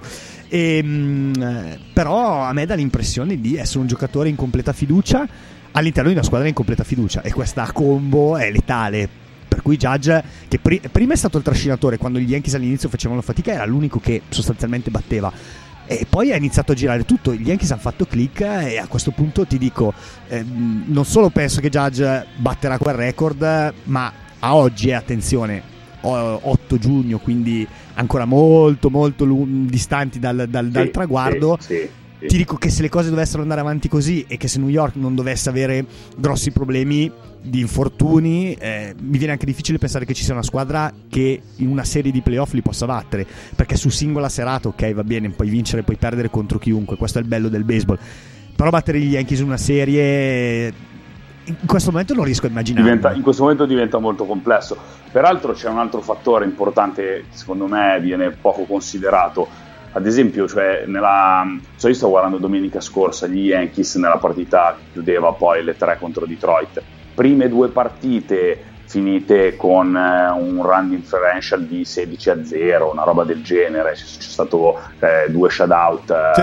E, 0.49 0.77
ehm, 0.79 1.79
però 1.93 2.43
a 2.43 2.53
me 2.53 2.67
dà 2.67 2.75
l'impressione 2.75 3.41
di 3.41 3.57
essere 3.57 3.81
un 3.81 3.87
giocatore 3.87 4.29
in 4.29 4.37
completa 4.37 4.73
fiducia 4.73 5.27
all'interno 5.73 6.11
di 6.11 6.17
una 6.17 6.25
squadra 6.25 6.49
in 6.49 6.55
completa 6.55 6.85
fiducia 6.85 7.23
e 7.23 7.33
questa 7.33 7.71
combo 7.73 8.37
è 8.37 8.51
letale. 8.51 9.09
Per 9.49 9.61
cui 9.61 9.77
Judge 9.77 10.23
che 10.49 10.59
pri- 10.59 10.81
prima 10.91 11.13
è 11.13 11.17
stato 11.17 11.37
il 11.37 11.45
trascinatore 11.45 11.99
quando 11.99 12.19
gli 12.19 12.31
Yankees 12.31 12.55
all'inizio 12.55 12.89
facevano 12.89 13.21
fatica 13.21 13.53
era 13.53 13.67
l'unico 13.67 14.01
che 14.01 14.23
sostanzialmente 14.29 14.91
batteva. 14.91 15.31
E 15.85 16.07
poi 16.09 16.33
ha 16.33 16.37
iniziato 16.37 16.73
a 16.73 16.75
girare 16.75 17.05
tutto. 17.05 17.35
Gli 17.35 17.47
Yankees 17.47 17.71
hanno 17.71 17.81
fatto 17.83 18.07
click 18.07 18.41
e 18.41 18.79
a 18.79 18.87
questo 18.87 19.11
punto 19.11 19.47
ti 19.47 19.59
dico 19.59 19.93
eh, 20.29 20.43
non 20.43 21.05
solo 21.05 21.29
penso 21.29 21.61
che 21.61 21.69
Judge 21.69 22.27
batterà 22.37 22.79
quel 22.79 22.95
record 22.95 23.75
ma 23.85 24.13
a 24.39 24.55
oggi 24.55 24.93
attenzione 24.93 25.72
8 26.03 26.79
giugno 26.79 27.19
quindi 27.19 27.67
ancora 27.95 28.25
molto 28.25 28.91
molto 28.91 29.25
l- 29.25 29.67
distanti 29.67 30.19
dal, 30.19 30.47
dal, 30.49 30.69
dal 30.69 30.91
traguardo 30.91 31.57
sì, 31.61 31.75
sì 31.75 31.89
ti 32.27 32.37
dico 32.37 32.57
che 32.57 32.71
se 32.71 32.83
le 32.83 32.89
cose 32.89 33.11
dovessero 33.11 33.43
andare 33.43 33.61
avanti 33.61 33.89
così 33.89 34.25
e 34.29 34.37
che 34.37 34.47
se 34.49 34.59
New 34.59 34.69
York 34.69 34.95
non 34.97 35.15
dovesse 35.15 35.49
avere 35.49 35.85
grossi 36.17 36.51
problemi 36.51 37.11
di 37.43 37.61
infortuni, 37.61 38.55
eh, 38.55 38.95
mi 39.01 39.19
viene 39.19 39.33
anche 39.33 39.47
difficile 39.47 39.79
pensare 39.79 40.05
che 40.05 40.15
ci 40.15 40.23
sia 40.23 40.33
una 40.33 40.45
squadra 40.45 40.93
che 41.09 41.43
in 41.57 41.69
una 41.69 41.85
serie 41.85 42.13
di 42.13 42.21
playoff 42.21 42.53
li 42.53 42.63
possa 42.63 42.87
battere. 42.87 43.27
Perché 43.57 43.77
su 43.77 43.89
singola 43.89 44.29
serata, 44.29 44.69
ok, 44.69 44.93
va 44.93 45.03
bene, 45.03 45.31
puoi 45.31 45.49
vincere, 45.49 45.83
puoi 45.83 45.97
perdere 45.97 46.31
contro 46.31 46.59
chiunque, 46.59 46.97
questo 46.97 47.19
è 47.19 47.23
il 47.23 47.27
bello 47.27 47.49
del 47.49 47.65
baseball. 47.65 47.99
Però 48.55 48.71
battere 48.71 49.01
gli 49.01 49.13
Yankees 49.13 49.41
in 49.41 49.47
una 49.47 49.57
serie 49.57 50.73
in 51.45 51.67
questo 51.67 51.91
momento 51.91 52.15
non 52.15 52.25
riesco 52.25 52.47
a 52.47 52.49
immaginare. 52.49 52.85
Diventa, 52.85 53.13
in 53.13 53.23
questo 53.23 53.43
momento 53.43 53.67
diventa 53.67 53.99
molto 53.99 54.25
complesso. 54.25 54.77
Peraltro 55.11 55.53
c'è 55.53 55.69
un 55.69 55.79
altro 55.79 56.01
fattore 56.01 56.45
importante, 56.45 57.25
secondo 57.31 57.67
me 57.67 57.99
viene 58.01 58.31
poco 58.31 58.65
considerato 58.65 59.71
ad 59.95 60.07
esempio, 60.07 60.49
cioè, 60.49 60.85
nella, 60.87 61.45
so 61.77 61.89
io 61.89 61.95
sto 61.95 62.09
guardando 62.09 62.39
domenica 62.39 62.81
scorsa 62.81 63.27
gli 63.27 63.49
Yankees 63.49 63.97
nella 63.97 64.17
partita 64.17 64.75
che 64.79 64.93
chiudeva 64.93 65.33
poi 65.33 65.63
le 65.63 65.77
tre 65.77 65.99
contro 65.99 66.25
Detroit. 66.25 66.83
Prime 67.15 67.47
due 67.49 67.69
partite 67.69 68.71
finite 68.87 69.57
con 69.57 69.95
eh, 69.95 70.31
un 70.31 70.63
run 70.63 70.89
differential 70.89 71.65
di 71.65 71.85
16 71.85 72.31
a 72.31 72.45
0, 72.45 72.91
una 72.91 73.05
roba 73.05 73.25
del 73.25 73.43
genere, 73.43 73.93
c'è, 73.93 74.05
c'è 74.05 74.21
stato 74.21 74.79
eh, 74.99 75.31
due 75.31 75.51
shutout 75.51 76.11
eh, 76.11 76.31
sì. 76.35 76.41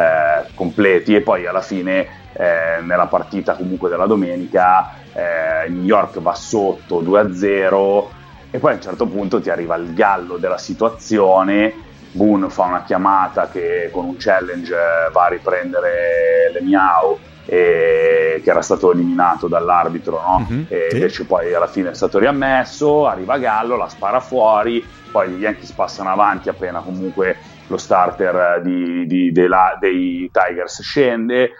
eh, 0.00 0.50
completi 0.54 1.14
e 1.14 1.20
poi 1.20 1.46
alla 1.46 1.62
fine 1.62 2.24
eh, 2.36 2.80
nella 2.82 3.06
partita 3.06 3.54
comunque 3.54 3.88
della 3.88 4.06
domenica 4.06 4.92
eh, 5.12 5.68
New 5.68 5.84
York 5.84 6.20
va 6.20 6.34
sotto 6.34 7.00
2 7.00 7.20
a 7.20 7.34
0 7.34 8.10
e 8.50 8.58
poi 8.58 8.72
a 8.72 8.74
un 8.74 8.80
certo 8.80 9.06
punto 9.06 9.40
ti 9.40 9.50
arriva 9.50 9.74
il 9.76 9.94
gallo 9.94 10.36
della 10.36 10.58
situazione 10.58 11.84
Boone 12.12 12.48
fa 12.48 12.64
una 12.64 12.82
chiamata 12.82 13.48
che 13.48 13.90
con 13.92 14.04
un 14.04 14.16
challenge 14.18 14.72
eh, 14.72 15.10
va 15.12 15.24
a 15.24 15.28
riprendere 15.28 16.50
le 16.52 16.60
Miao 16.62 17.18
e, 17.44 18.40
che 18.42 18.50
era 18.50 18.62
stato 18.62 18.92
eliminato 18.92 19.48
dall'arbitro 19.48 20.20
no? 20.20 20.46
mm-hmm, 20.50 20.64
e 20.68 20.86
sì. 20.90 20.96
invece 20.96 21.24
poi 21.24 21.54
alla 21.54 21.66
fine 21.66 21.90
è 21.90 21.94
stato 21.94 22.18
riammesso 22.18 23.06
arriva 23.06 23.38
Gallo, 23.38 23.76
la 23.76 23.88
spara 23.88 24.20
fuori 24.20 24.84
poi 25.10 25.30
gli 25.30 25.42
Yankees 25.42 25.72
passano 25.72 26.10
avanti 26.10 26.48
appena 26.48 26.80
comunque 26.80 27.36
lo 27.68 27.76
starter 27.76 28.60
di, 28.62 29.06
di, 29.06 29.32
de 29.32 29.48
la, 29.48 29.76
dei 29.80 30.30
Tigers 30.32 30.82
scende 30.82 31.50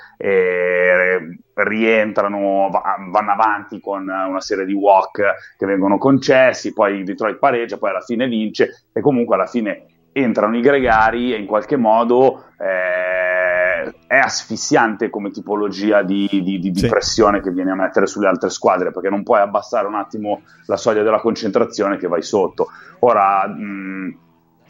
rientrano, 1.54 2.68
vanno 2.70 3.32
avanti 3.32 3.80
con 3.80 4.02
una 4.02 4.40
serie 4.40 4.66
di 4.66 4.75
walk 4.75 5.22
che 5.56 5.66
vengono 5.66 5.98
concessi, 5.98 6.72
poi 6.72 7.02
Detroit 7.02 7.38
pareggia, 7.38 7.78
poi 7.78 7.90
alla 7.90 8.00
fine 8.00 8.26
vince 8.28 8.86
e 8.92 9.00
comunque 9.00 9.36
alla 9.36 9.46
fine 9.46 9.86
entrano 10.12 10.56
i 10.56 10.60
gregari 10.62 11.34
e 11.34 11.38
in 11.38 11.46
qualche 11.46 11.76
modo 11.76 12.44
eh, 12.58 13.94
è 14.06 14.16
asfissiante 14.16 15.10
come 15.10 15.30
tipologia 15.30 16.02
di, 16.02 16.26
di, 16.30 16.58
di, 16.58 16.72
sì. 16.75 16.88
pressione 16.88 17.42
che 17.42 17.50
viene 17.50 17.72
a 17.72 17.75
mettere 17.75 18.06
sulle 18.06 18.28
altre 18.28 18.48
squadre 18.48 18.92
perché 18.92 19.10
non 19.10 19.22
puoi 19.22 19.40
abbassare 19.40 19.86
un 19.86 19.94
attimo 19.94 20.42
la 20.66 20.76
soglia 20.76 21.02
della 21.02 21.20
concentrazione 21.20 21.98
che 21.98 22.08
vai 22.08 22.22
sotto. 22.22 22.68
Ora, 23.00 23.46
mh, 23.46 24.18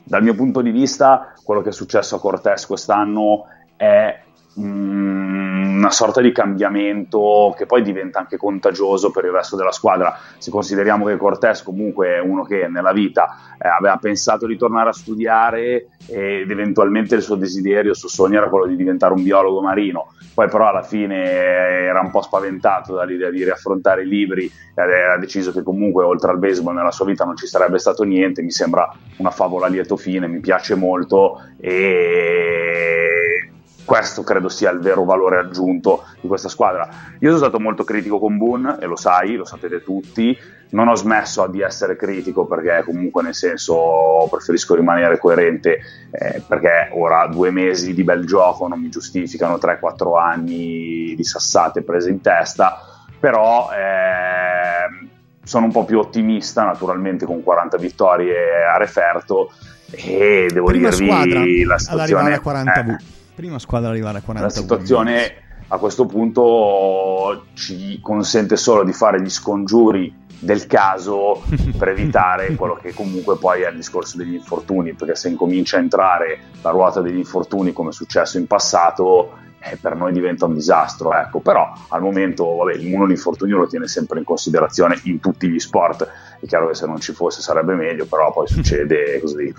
dal 0.08 0.22
mio 0.22 0.34
punto 0.34 0.60
di 0.60 0.70
vista, 0.70 1.32
quello 1.42 1.62
che 1.62 1.70
è 1.70 1.72
successo 1.72 2.14
a 2.14 2.20
Cortés 2.20 2.64
quest'anno 2.64 3.46
è 3.74 4.22
una 4.56 5.90
sorta 5.90 6.20
di 6.20 6.32
cambiamento 6.32 7.54
che 7.56 7.66
poi 7.66 7.82
diventa 7.82 8.18
anche 8.18 8.36
contagioso 8.36 9.10
per 9.10 9.24
il 9.24 9.30
resto 9.30 9.56
della 9.56 9.72
squadra. 9.72 10.16
Se 10.38 10.50
consideriamo 10.50 11.04
che 11.06 11.16
Cortés 11.16 11.62
comunque 11.62 12.14
è 12.14 12.20
uno 12.20 12.42
che 12.44 12.68
nella 12.68 12.92
vita 12.92 13.56
eh, 13.58 13.68
aveva 13.68 13.96
pensato 13.98 14.46
di 14.46 14.56
tornare 14.56 14.88
a 14.88 14.92
studiare 14.92 15.88
ed 16.06 16.50
eventualmente 16.50 17.16
il 17.16 17.22
suo 17.22 17.36
desiderio, 17.36 17.90
il 17.90 17.96
suo 17.96 18.08
sogno 18.08 18.38
era 18.38 18.48
quello 18.48 18.66
di 18.66 18.76
diventare 18.76 19.12
un 19.12 19.22
biologo 19.22 19.60
marino, 19.60 20.12
poi 20.34 20.48
però 20.48 20.68
alla 20.68 20.82
fine 20.82 21.24
era 21.24 22.00
un 22.00 22.10
po' 22.10 22.22
spaventato 22.22 22.94
dall'idea 22.94 23.30
di 23.30 23.44
riaffrontare 23.44 24.02
i 24.02 24.08
libri 24.08 24.50
ha 24.74 25.16
deciso 25.18 25.52
che 25.52 25.62
comunque 25.62 26.04
oltre 26.04 26.30
al 26.30 26.38
baseball 26.38 26.74
nella 26.74 26.90
sua 26.90 27.06
vita 27.06 27.24
non 27.24 27.36
ci 27.36 27.46
sarebbe 27.46 27.78
stato 27.78 28.02
niente, 28.02 28.42
mi 28.42 28.50
sembra 28.50 28.90
una 29.16 29.30
favola 29.30 29.66
a 29.66 29.68
lieto 29.68 29.96
fine, 29.96 30.28
mi 30.28 30.40
piace 30.40 30.74
molto 30.74 31.40
e 31.58 33.50
questo 33.86 34.22
credo 34.22 34.50
sia 34.50 34.70
il 34.70 34.80
vero 34.80 35.04
valore 35.04 35.38
aggiunto 35.38 36.04
di 36.20 36.28
questa 36.28 36.50
squadra. 36.50 36.86
Io 37.20 37.28
sono 37.28 37.38
stato 37.38 37.58
molto 37.58 37.84
critico 37.84 38.18
con 38.18 38.36
Boone, 38.36 38.76
e 38.80 38.86
lo 38.86 38.96
sai, 38.96 39.36
lo 39.36 39.46
sapete 39.46 39.82
tutti, 39.82 40.36
non 40.70 40.88
ho 40.88 40.94
smesso 40.94 41.46
di 41.46 41.62
essere 41.62 41.96
critico 41.96 42.44
perché 42.44 42.82
comunque 42.84 43.22
nel 43.22 43.34
senso 43.34 44.26
preferisco 44.28 44.74
rimanere 44.74 45.18
coerente 45.18 45.78
eh, 46.10 46.42
perché 46.46 46.90
ora 46.92 47.28
due 47.28 47.50
mesi 47.50 47.94
di 47.94 48.02
bel 48.02 48.26
gioco 48.26 48.66
non 48.66 48.80
mi 48.80 48.88
giustificano 48.88 49.54
3-4 49.54 50.18
anni 50.18 51.14
di 51.16 51.24
sassate 51.24 51.82
prese 51.82 52.10
in 52.10 52.20
testa, 52.20 52.78
però... 53.18 53.70
Eh, 53.72 55.14
sono 55.46 55.66
un 55.66 55.70
po' 55.70 55.84
più 55.84 56.00
ottimista 56.00 56.64
naturalmente 56.64 57.24
con 57.24 57.40
40 57.40 57.76
vittorie 57.76 58.64
a 58.64 58.76
referto. 58.78 59.52
E 59.92 60.48
devo 60.52 60.66
Prima 60.66 60.90
dirvi 60.90 61.62
la 61.62 61.78
situazione 61.78 62.34
a 62.34 62.40
40 62.40 62.80
eh, 62.80 62.96
Prima 63.36 63.58
squadra 63.58 63.90
arrivare 63.90 64.16
a 64.16 64.22
40 64.22 64.48
La 64.48 64.50
situazione 64.50 65.34
a 65.68 65.76
questo 65.76 66.06
punto 66.06 67.48
ci 67.52 68.00
consente 68.00 68.56
solo 68.56 68.82
di 68.82 68.94
fare 68.94 69.20
gli 69.20 69.28
scongiuri 69.28 70.24
del 70.38 70.66
caso 70.66 71.42
per 71.76 71.88
evitare 71.88 72.54
quello 72.54 72.78
che 72.80 72.94
comunque 72.94 73.36
poi 73.36 73.60
è 73.60 73.68
il 73.68 73.76
discorso 73.76 74.16
degli 74.16 74.32
infortuni, 74.32 74.94
perché 74.94 75.16
se 75.16 75.28
incomincia 75.28 75.76
a 75.76 75.80
entrare 75.80 76.38
la 76.62 76.70
ruota 76.70 77.02
degli 77.02 77.18
infortuni 77.18 77.74
come 77.74 77.90
è 77.90 77.92
successo 77.92 78.38
in 78.38 78.46
passato, 78.46 79.32
eh, 79.58 79.76
per 79.76 79.96
noi 79.96 80.14
diventa 80.14 80.46
un 80.46 80.54
disastro. 80.54 81.12
Ecco. 81.12 81.40
Però 81.40 81.70
al 81.88 82.00
momento 82.00 82.54
vabbè, 82.54 82.78
mondo 82.84 83.04
l'infortunio 83.04 83.58
lo 83.58 83.66
tiene 83.66 83.86
sempre 83.86 84.18
in 84.18 84.24
considerazione 84.24 84.98
in 85.04 85.20
tutti 85.20 85.46
gli 85.46 85.58
sport 85.58 86.10
è 86.40 86.46
chiaro 86.46 86.68
che 86.68 86.74
se 86.74 86.86
non 86.86 87.00
ci 87.00 87.12
fosse 87.12 87.40
sarebbe 87.40 87.74
meglio, 87.74 88.06
però 88.06 88.32
poi 88.32 88.46
succede 88.46 89.20
così. 89.20 89.52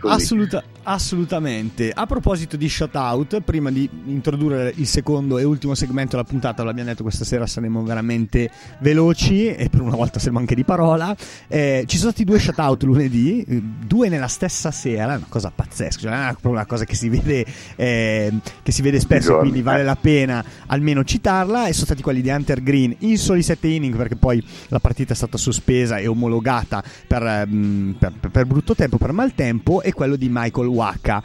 Assoluta, 0.00 0.62
assolutamente. 0.86 1.90
A 1.92 2.06
proposito 2.06 2.56
di 2.56 2.68
shutout, 2.68 3.40
prima 3.40 3.70
di 3.70 3.88
introdurre 4.06 4.72
il 4.76 4.86
secondo 4.86 5.38
e 5.38 5.44
ultimo 5.44 5.74
segmento 5.74 6.16
della 6.16 6.28
puntata, 6.28 6.62
l'abbiamo 6.62 6.90
detto 6.90 7.02
questa 7.02 7.24
sera 7.24 7.46
saremo 7.46 7.82
veramente 7.82 8.50
veloci 8.78 9.48
e 9.48 9.68
per 9.68 9.80
una 9.80 9.96
volta 9.96 10.18
siamo 10.18 10.38
anche 10.38 10.54
di 10.54 10.64
parola. 10.64 11.14
Eh, 11.48 11.84
ci 11.86 11.96
sono 11.98 12.10
stati 12.10 12.24
due 12.24 12.38
shutout 12.38 12.82
lunedì, 12.84 13.44
due 13.84 14.08
nella 14.08 14.28
stessa 14.28 14.70
sera, 14.70 15.16
una 15.16 15.26
cosa 15.28 15.50
pazzesca, 15.54 16.00
cioè 16.00 16.12
è 16.12 16.30
proprio 16.30 16.52
una 16.52 16.66
cosa 16.66 16.84
che 16.84 16.94
si 16.94 17.08
vede, 17.08 17.44
eh, 17.74 18.32
che 18.62 18.72
si 18.72 18.82
vede 18.82 19.00
spesso, 19.00 19.38
quindi 19.38 19.62
vale 19.62 19.82
la 19.82 19.96
pena 19.96 20.44
almeno 20.66 21.02
citarla. 21.02 21.66
E 21.66 21.72
sono 21.72 21.86
stati 21.86 22.02
quelli 22.02 22.20
di 22.20 22.30
Hunter 22.30 22.62
Green 22.62 22.94
in 23.00 23.18
soli 23.18 23.42
sette 23.42 23.68
inning 23.68 23.96
perché 23.96 24.14
poi 24.14 24.42
la 24.68 24.78
partita 24.78 25.12
è 25.12 25.16
stata 25.16 25.36
sospesa 25.36 25.98
e 25.98 26.06
omologata 26.06 26.82
per, 27.06 27.46
mm, 27.48 27.92
per, 27.92 28.12
per 28.30 28.46
brutto 28.46 28.74
tempo, 28.74 28.98
per 28.98 29.12
maltempo, 29.12 29.82
è 29.82 29.92
quello 29.92 30.14
di 30.14 30.28
Michael 30.30 30.74
Waka 30.76 31.22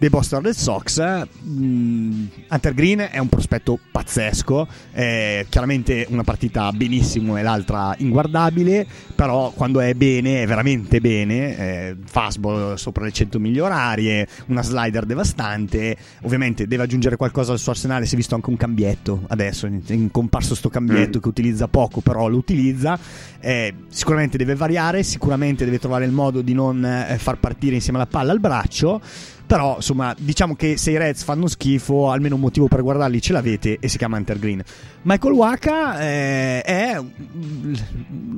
dei 0.00 0.08
Boston 0.08 0.40
Red 0.40 0.54
Sox. 0.54 1.26
Mm, 1.46 2.24
Hunter 2.48 2.72
Green 2.72 3.06
è 3.10 3.18
un 3.18 3.28
prospetto 3.28 3.78
pazzesco, 3.92 4.66
è 4.92 5.44
chiaramente 5.50 6.06
una 6.08 6.24
partita 6.24 6.72
benissimo 6.72 7.36
e 7.36 7.42
l'altra 7.42 7.94
inguardabile, 7.98 8.86
però 9.14 9.50
quando 9.50 9.78
è 9.80 9.92
bene 9.92 10.40
è 10.40 10.46
veramente 10.46 11.02
bene, 11.02 11.56
è 11.56 11.96
fastball 12.02 12.76
sopra 12.76 13.04
le 13.04 13.12
100 13.12 13.38
miglia 13.38 13.64
orarie, 13.64 14.26
una 14.46 14.62
slider 14.62 15.04
devastante, 15.04 15.94
ovviamente 16.22 16.66
deve 16.66 16.84
aggiungere 16.84 17.16
qualcosa 17.16 17.52
al 17.52 17.58
suo 17.58 17.72
arsenale, 17.72 18.06
si 18.06 18.14
è 18.14 18.16
visto 18.16 18.34
anche 18.34 18.48
un 18.48 18.56
cambietto 18.56 19.24
adesso, 19.28 19.66
è 19.66 19.96
comparso 20.10 20.54
sto 20.54 20.70
cambietto 20.70 21.18
mm. 21.18 21.20
che 21.20 21.28
utilizza 21.28 21.68
poco, 21.68 22.00
però 22.00 22.26
lo 22.26 22.38
utilizza, 22.38 22.98
eh, 23.38 23.74
sicuramente 23.88 24.38
deve 24.38 24.54
variare, 24.54 25.02
sicuramente 25.02 25.66
deve 25.66 25.78
trovare 25.78 26.06
il 26.06 26.12
modo 26.12 26.40
di 26.40 26.54
non 26.54 26.82
eh, 26.82 27.18
far 27.18 27.38
partire 27.38 27.74
insieme 27.74 27.98
alla 27.98 28.08
palla 28.08 28.32
al 28.32 28.40
braccio 28.40 29.02
però, 29.50 29.74
insomma, 29.74 30.14
diciamo 30.16 30.54
che 30.54 30.76
se 30.76 30.92
i 30.92 30.96
Reds 30.96 31.24
fanno 31.24 31.48
schifo, 31.48 32.12
almeno 32.12 32.36
un 32.36 32.40
motivo 32.40 32.68
per 32.68 32.82
guardarli 32.82 33.20
ce 33.20 33.32
l'avete 33.32 33.78
e 33.80 33.88
si 33.88 33.98
chiama 33.98 34.16
Hunter 34.16 34.38
Green. 34.38 34.62
Michael 35.02 35.34
Waka 35.34 35.98
eh, 35.98 36.62
è 36.62 37.00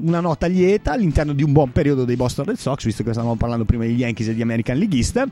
una 0.01 0.21
nota 0.21 0.47
lieta 0.47 0.93
all'interno 0.93 1.35
di 1.35 1.43
un 1.43 1.53
buon 1.53 1.71
periodo 1.71 2.07
dei 2.07 2.17
Boston 2.17 2.47
Red 2.47 2.57
Sox, 2.57 2.87
visto 2.87 3.03
che 3.03 3.13
stavamo 3.13 3.37
parlando 3.37 3.67
prima 3.67 3.85
degli 3.85 3.99
Yankees 3.99 4.29
e 4.29 4.35
di 4.35 4.41
American 4.41 4.79
League 4.79 4.97
East. 4.97 5.23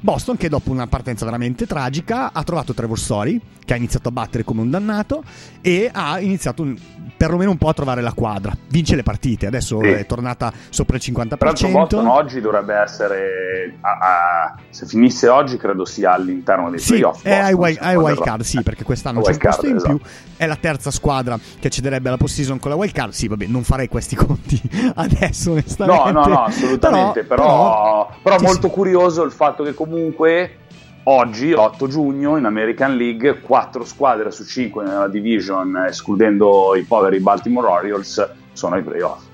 Boston, 0.00 0.36
che 0.36 0.50
dopo 0.50 0.72
una 0.72 0.86
partenza 0.88 1.24
veramente 1.24 1.66
tragica, 1.66 2.32
ha 2.34 2.42
trovato 2.42 2.74
Trevor 2.74 2.98
Story, 2.98 3.40
che 3.64 3.72
ha 3.72 3.76
iniziato 3.76 4.10
a 4.10 4.12
battere 4.12 4.44
come 4.44 4.60
un 4.60 4.68
dannato, 4.68 5.24
e 5.62 5.88
ha 5.90 6.20
iniziato 6.20 6.60
un, 6.60 6.76
perlomeno 7.16 7.50
un 7.50 7.56
po' 7.56 7.68
a 7.68 7.72
trovare 7.72 8.02
la 8.02 8.12
quadra. 8.12 8.54
Vince 8.68 8.94
le 8.94 9.02
partite, 9.02 9.46
adesso 9.46 9.80
sì. 9.80 9.88
è 9.88 10.04
tornata 10.04 10.52
sopra 10.68 10.96
il 10.96 11.02
50%. 11.02 11.36
Però 11.38 11.52
Boston 11.52 12.06
oggi 12.08 12.40
dovrebbe 12.42 12.74
essere, 12.74 13.78
a, 13.80 13.90
a, 13.90 14.54
se 14.68 14.86
finisse 14.86 15.28
oggi 15.30 15.56
credo 15.56 15.84
sia 15.84 16.12
all'interno 16.12 16.70
dei 16.70 16.78
sì, 16.78 16.92
playoff. 16.92 17.22
È 17.22 17.34
ai 17.34 17.54
wild, 17.54 17.80
wild 17.80 18.20
card, 18.20 18.42
sì, 18.42 18.62
perché 18.62 18.84
quest'anno 18.84 19.22
c'è 19.22 19.32
un 19.32 19.38
posto 19.38 19.66
in 19.66 19.76
esatto. 19.76 19.96
più. 19.96 20.06
È 20.36 20.46
la 20.46 20.56
terza 20.56 20.90
squadra 20.90 21.38
che 21.58 21.66
accederebbe 21.66 22.08
alla 22.08 22.16
post-season 22.16 22.58
con 22.58 22.70
la 22.70 22.76
wild 22.76 22.92
card. 22.92 23.12
Sì, 23.12 23.28
vabbè, 23.28 23.46
non 23.46 23.62
farei 23.62 23.88
questi 23.88 24.16
conti 24.16 24.60
adesso, 24.94 25.52
onestamente. 25.52 26.12
No, 26.12 26.20
no, 26.20 26.26
no, 26.26 26.44
assolutamente. 26.44 27.24
Però, 27.24 27.42
però, 27.42 28.06
però, 28.22 28.36
però 28.36 28.40
molto 28.40 28.68
sì. 28.68 28.74
curioso 28.74 29.22
il 29.22 29.32
fatto 29.32 29.62
che 29.62 29.74
comunque 29.74 30.56
oggi, 31.04 31.52
8 31.52 31.86
giugno, 31.88 32.36
in 32.36 32.44
American 32.44 32.96
League, 32.96 33.40
4 33.40 33.84
squadre 33.84 34.30
su 34.30 34.44
5 34.44 34.84
nella 34.84 35.08
division, 35.08 35.84
escludendo 35.88 36.74
i 36.76 36.82
poveri 36.82 37.20
Baltimore 37.20 37.66
Orioles, 37.66 38.30
sono 38.52 38.74
ai 38.74 38.82
playoff. 38.82 39.28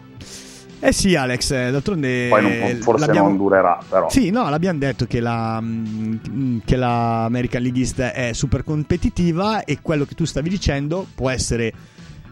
Eh 0.78 0.92
sì, 0.92 1.14
Alex, 1.14 1.50
d'altronde. 1.70 2.28
Poi 2.28 2.42
non, 2.42 2.80
forse 2.80 3.12
non 3.12 3.36
durerà, 3.36 3.78
però. 3.88 4.10
Sì, 4.10 4.30
no, 4.30 4.48
l'abbiamo 4.50 4.78
detto 4.78 5.06
che 5.06 5.20
la, 5.20 5.58
mm, 5.60 6.58
che 6.64 6.76
la 6.76 7.24
American 7.24 7.62
League 7.62 7.80
East 7.80 8.00
è 8.00 8.32
super 8.32 8.62
competitiva 8.62 9.64
e 9.64 9.78
quello 9.80 10.04
che 10.04 10.14
tu 10.14 10.24
stavi 10.24 10.48
dicendo 10.48 11.06
può 11.14 11.30
essere 11.30 11.72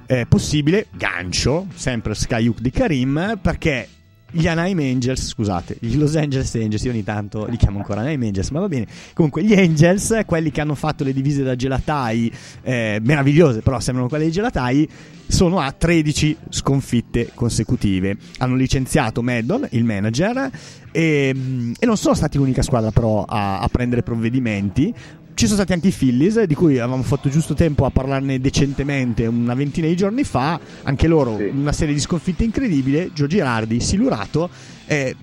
eh, 0.06 0.26
possibile. 0.26 0.86
Gancio, 0.90 1.66
sempre 1.74 2.14
Skyhook 2.14 2.60
di 2.60 2.70
Karim, 2.70 3.38
perché 3.40 3.88
gli 4.34 4.48
Anaheim 4.48 4.78
Angels, 4.80 5.28
scusate, 5.28 5.76
gli 5.78 5.96
Los 5.96 6.16
Angeles 6.16 6.52
Angels, 6.56 6.82
io 6.82 6.90
ogni 6.90 7.04
tanto 7.04 7.46
li 7.46 7.56
chiamo 7.56 7.78
ancora 7.78 8.00
Anaheim 8.00 8.22
Angels, 8.22 8.50
ma 8.50 8.60
va 8.60 8.68
bene. 8.68 8.86
Comunque, 9.12 9.44
gli 9.44 9.54
Angels, 9.54 10.22
quelli 10.26 10.50
che 10.50 10.60
hanno 10.60 10.74
fatto 10.74 11.04
le 11.04 11.12
divise 11.12 11.44
da 11.44 11.54
gelatai, 11.54 12.32
eh, 12.62 13.00
meravigliose, 13.00 13.60
però 13.60 13.78
sembrano 13.78 14.08
quelle 14.08 14.24
dei 14.24 14.32
gelatai, 14.32 14.88
sono 15.26 15.60
a 15.60 15.70
13 15.70 16.36
sconfitte 16.48 17.30
consecutive. 17.32 18.16
Hanno 18.38 18.56
licenziato 18.56 19.22
Maddon, 19.22 19.68
il 19.70 19.84
manager, 19.84 20.50
e, 20.90 21.34
e, 21.78 21.86
non 21.86 21.96
sono 21.96 22.14
stati 22.14 22.36
l'unica 22.38 22.62
squadra 22.62 22.90
però 22.92 23.24
a, 23.24 23.60
a 23.60 23.68
prendere 23.68 24.02
provvedimenti 24.02 24.94
ci 25.34 25.46
sono 25.46 25.56
stati 25.56 25.72
anche 25.72 25.88
i 25.88 25.92
Phillies, 25.92 26.42
di 26.44 26.54
cui 26.54 26.78
avevamo 26.78 27.02
fatto 27.02 27.28
giusto 27.28 27.54
tempo 27.54 27.84
a 27.84 27.90
parlarne 27.90 28.40
decentemente 28.40 29.26
una 29.26 29.54
ventina 29.54 29.86
di 29.86 29.96
giorni 29.96 30.24
fa. 30.24 30.58
Anche 30.84 31.08
loro, 31.08 31.36
sì. 31.36 31.44
una 31.44 31.72
serie 31.72 31.94
di 31.94 32.00
sconfitte 32.00 32.44
incredibile. 32.44 33.12
Gio 33.12 33.26
Girardi, 33.26 33.80
silurato. 33.80 34.48
Eh, 34.86 35.14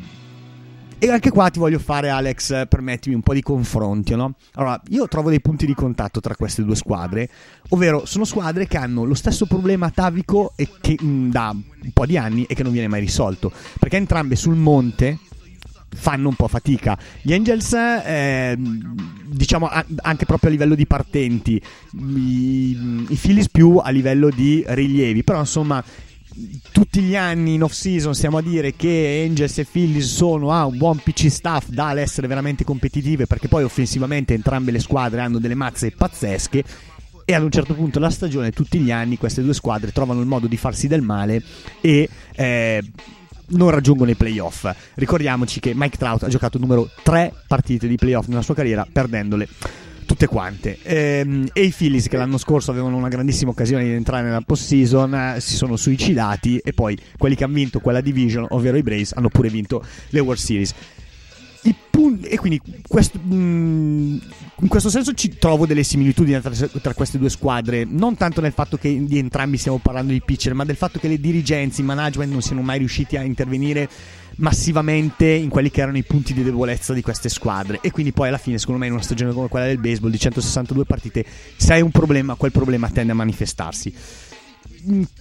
e 1.03 1.10
anche 1.10 1.32
qua 1.32 1.50
ti 1.50 1.58
voglio 1.58 1.80
fare, 1.80 2.10
Alex, 2.10 2.68
permettimi 2.68 3.15
un 3.15 3.22
po' 3.22 3.34
di 3.34 3.41
confronti. 3.41 4.15
No? 4.15 4.36
Allora, 4.53 4.80
io 4.89 5.08
trovo 5.08 5.30
dei 5.30 5.41
punti 5.41 5.65
di 5.65 5.74
contatto 5.74 6.20
tra 6.20 6.36
queste 6.36 6.63
due 6.63 6.75
squadre, 6.75 7.27
ovvero 7.70 8.06
sono 8.06 8.24
squadre 8.24 8.68
che 8.68 8.77
hanno 8.77 9.03
lo 9.03 9.15
stesso 9.15 9.48
problema 9.48 9.88
atavico 9.88 10.53
e 10.56 10.70
che, 10.80 10.98
mh, 11.01 11.32
da 11.32 11.50
un 11.50 11.91
po' 11.91 12.06
di 12.06 12.18
anni 12.18 12.44
e 12.44 12.53
che 12.53 12.62
non 12.62 12.72
viene 12.72 12.88
mai 12.88 13.00
risolto. 13.00 13.51
Perché 13.80 13.98
entrambe 13.98 14.36
sul 14.36 14.56
monte 14.56 15.18
fanno 15.93 16.29
un 16.29 16.36
po' 16.36 16.48
fatica. 16.48 16.98
Gli 17.21 17.33
Angels, 17.33 17.74
eh, 17.74 18.55
diciamo 18.57 19.70
anche 20.01 20.25
proprio 20.25 20.50
a 20.50 20.53
livello 20.53 20.75
di 20.75 20.85
partenti, 20.85 21.61
i, 22.16 23.05
i 23.09 23.16
Phillies 23.16 23.50
più 23.50 23.77
a 23.77 23.89
livello 23.89 24.29
di 24.29 24.63
rilievi, 24.68 25.24
però 25.24 25.39
insomma 25.39 25.83
tutti 26.72 27.01
gli 27.01 27.16
anni 27.16 27.55
in 27.55 27.63
off 27.63 27.74
season 27.74 28.16
stiamo 28.16 28.37
a 28.37 28.42
dire 28.42 28.74
che 28.75 29.25
Angels 29.27 29.57
e 29.57 29.66
Phillies 29.66 30.16
sono 30.16 30.51
a 30.51 30.66
un 30.66 30.77
buon 30.77 30.98
PC 30.98 31.29
staff 31.29 31.68
da 31.68 32.00
essere 32.00 32.27
veramente 32.27 32.63
competitive 32.63 33.27
perché 33.27 33.50
poi 33.50 33.63
offensivamente 33.63 34.33
entrambe 34.33 34.72
le 34.72 34.79
squadre 34.79 35.20
hanno 35.20 35.39
delle 35.39 35.55
mazze 35.55 35.92
pazzesche 35.92 36.63
e 37.25 37.33
ad 37.33 37.44
un 37.44 37.51
certo 37.51 37.74
punto 37.74 38.00
della 38.00 38.11
stagione 38.11 38.51
tutti 38.51 38.79
gli 38.79 38.92
anni 38.92 39.18
queste 39.18 39.42
due 39.42 39.53
squadre 39.53 39.92
trovano 39.92 40.22
il 40.22 40.25
modo 40.25 40.48
di 40.48 40.55
farsi 40.57 40.87
del 40.87 41.01
male 41.01 41.44
e 41.81 42.07
eh, 42.33 42.81
non 43.51 43.70
raggiungono 43.70 44.11
i 44.11 44.16
playoff. 44.16 44.70
Ricordiamoci 44.96 45.59
che 45.59 45.74
Mike 45.75 45.98
Trout 45.98 46.24
ha 46.24 46.27
giocato 46.27 46.57
numero 46.57 46.90
3 47.03 47.33
partite 47.48 47.87
di 47.87 47.96
playoff 47.96 48.27
nella 48.27 48.42
sua 48.42 48.55
carriera, 48.55 48.85
perdendole 48.92 49.48
tutte 50.05 50.27
quante. 50.27 50.77
Ehm, 50.83 51.48
e 51.53 51.64
i 51.64 51.74
Phillies, 51.75 52.07
che 52.07 52.18
l'anno 52.18 52.37
scorso 52.37 52.72
avevano 52.72 52.98
una 52.98 53.07
grandissima 53.07 53.51
occasione 53.51 53.83
di 53.85 53.92
entrare 53.92 54.24
nella 54.24 54.42
postseason, 54.42 55.14
eh, 55.16 55.40
si 55.40 55.55
sono 55.55 55.77
suicidati. 55.77 56.57
E 56.57 56.74
poi 56.74 56.98
quelli 57.18 57.35
che 57.35 57.46
hanno 57.46 57.53
vinto 57.53 57.79
quella 57.79 58.01
division, 58.01 58.46
ovvero 58.50 58.77
i 58.77 58.83
Braves, 58.83 59.14
hanno 59.14 59.29
pure 59.29 59.50
vinto 59.50 59.83
le 60.09 60.20
World 60.20 60.40
Series 60.40 60.74
pun- 61.89 62.19
e 62.24 62.37
quindi 62.37 62.59
questo, 62.87 63.19
mm, 63.19 64.17
in 64.61 64.67
questo 64.67 64.89
senso 64.89 65.13
ci 65.13 65.37
trovo 65.37 65.65
delle 65.65 65.83
similitudini 65.83 66.41
tra, 66.41 66.51
tra, 66.81 66.93
queste 66.93 67.17
due 67.17 67.29
squadre, 67.29 67.85
non 67.85 68.15
tanto 68.15 68.41
nel 68.41 68.51
fatto 68.51 68.77
che 68.77 69.03
di 69.05 69.17
entrambi 69.17 69.57
stiamo 69.57 69.77
parlando 69.77 70.11
di 70.11 70.21
pitcher, 70.21 70.53
ma 70.53 70.65
del 70.65 70.75
fatto 70.75 71.00
che 71.00 71.07
le 71.07 71.19
dirigenze, 71.19 71.81
i 71.81 71.83
management 71.83 72.31
non 72.31 72.41
siano 72.41 72.61
mai 72.61 72.79
riusciti 72.79 73.17
a 73.17 73.21
intervenire 73.21 73.89
massivamente 74.37 75.27
in 75.27 75.50
quelli 75.50 75.69
che 75.69 75.81
erano 75.81 75.97
i 75.97 76.03
punti 76.03 76.33
di 76.33 76.43
debolezza 76.43 76.93
di 76.93 77.01
queste 77.01 77.29
squadre. 77.29 77.79
E 77.81 77.91
quindi 77.91 78.11
poi 78.11 78.29
alla 78.29 78.37
fine 78.37 78.57
secondo 78.57 78.79
me 78.79 78.87
in 78.87 78.93
una 78.93 79.01
stagione 79.01 79.33
come 79.33 79.47
quella 79.47 79.67
del 79.67 79.77
baseball 79.77 80.09
di 80.09 80.19
162 80.19 80.85
partite 80.85 81.25
se 81.55 81.74
hai 81.74 81.81
un 81.81 81.91
problema 81.91 82.35
quel 82.35 82.51
problema 82.51 82.89
tende 82.89 83.11
a 83.11 83.15
manifestarsi 83.15 83.93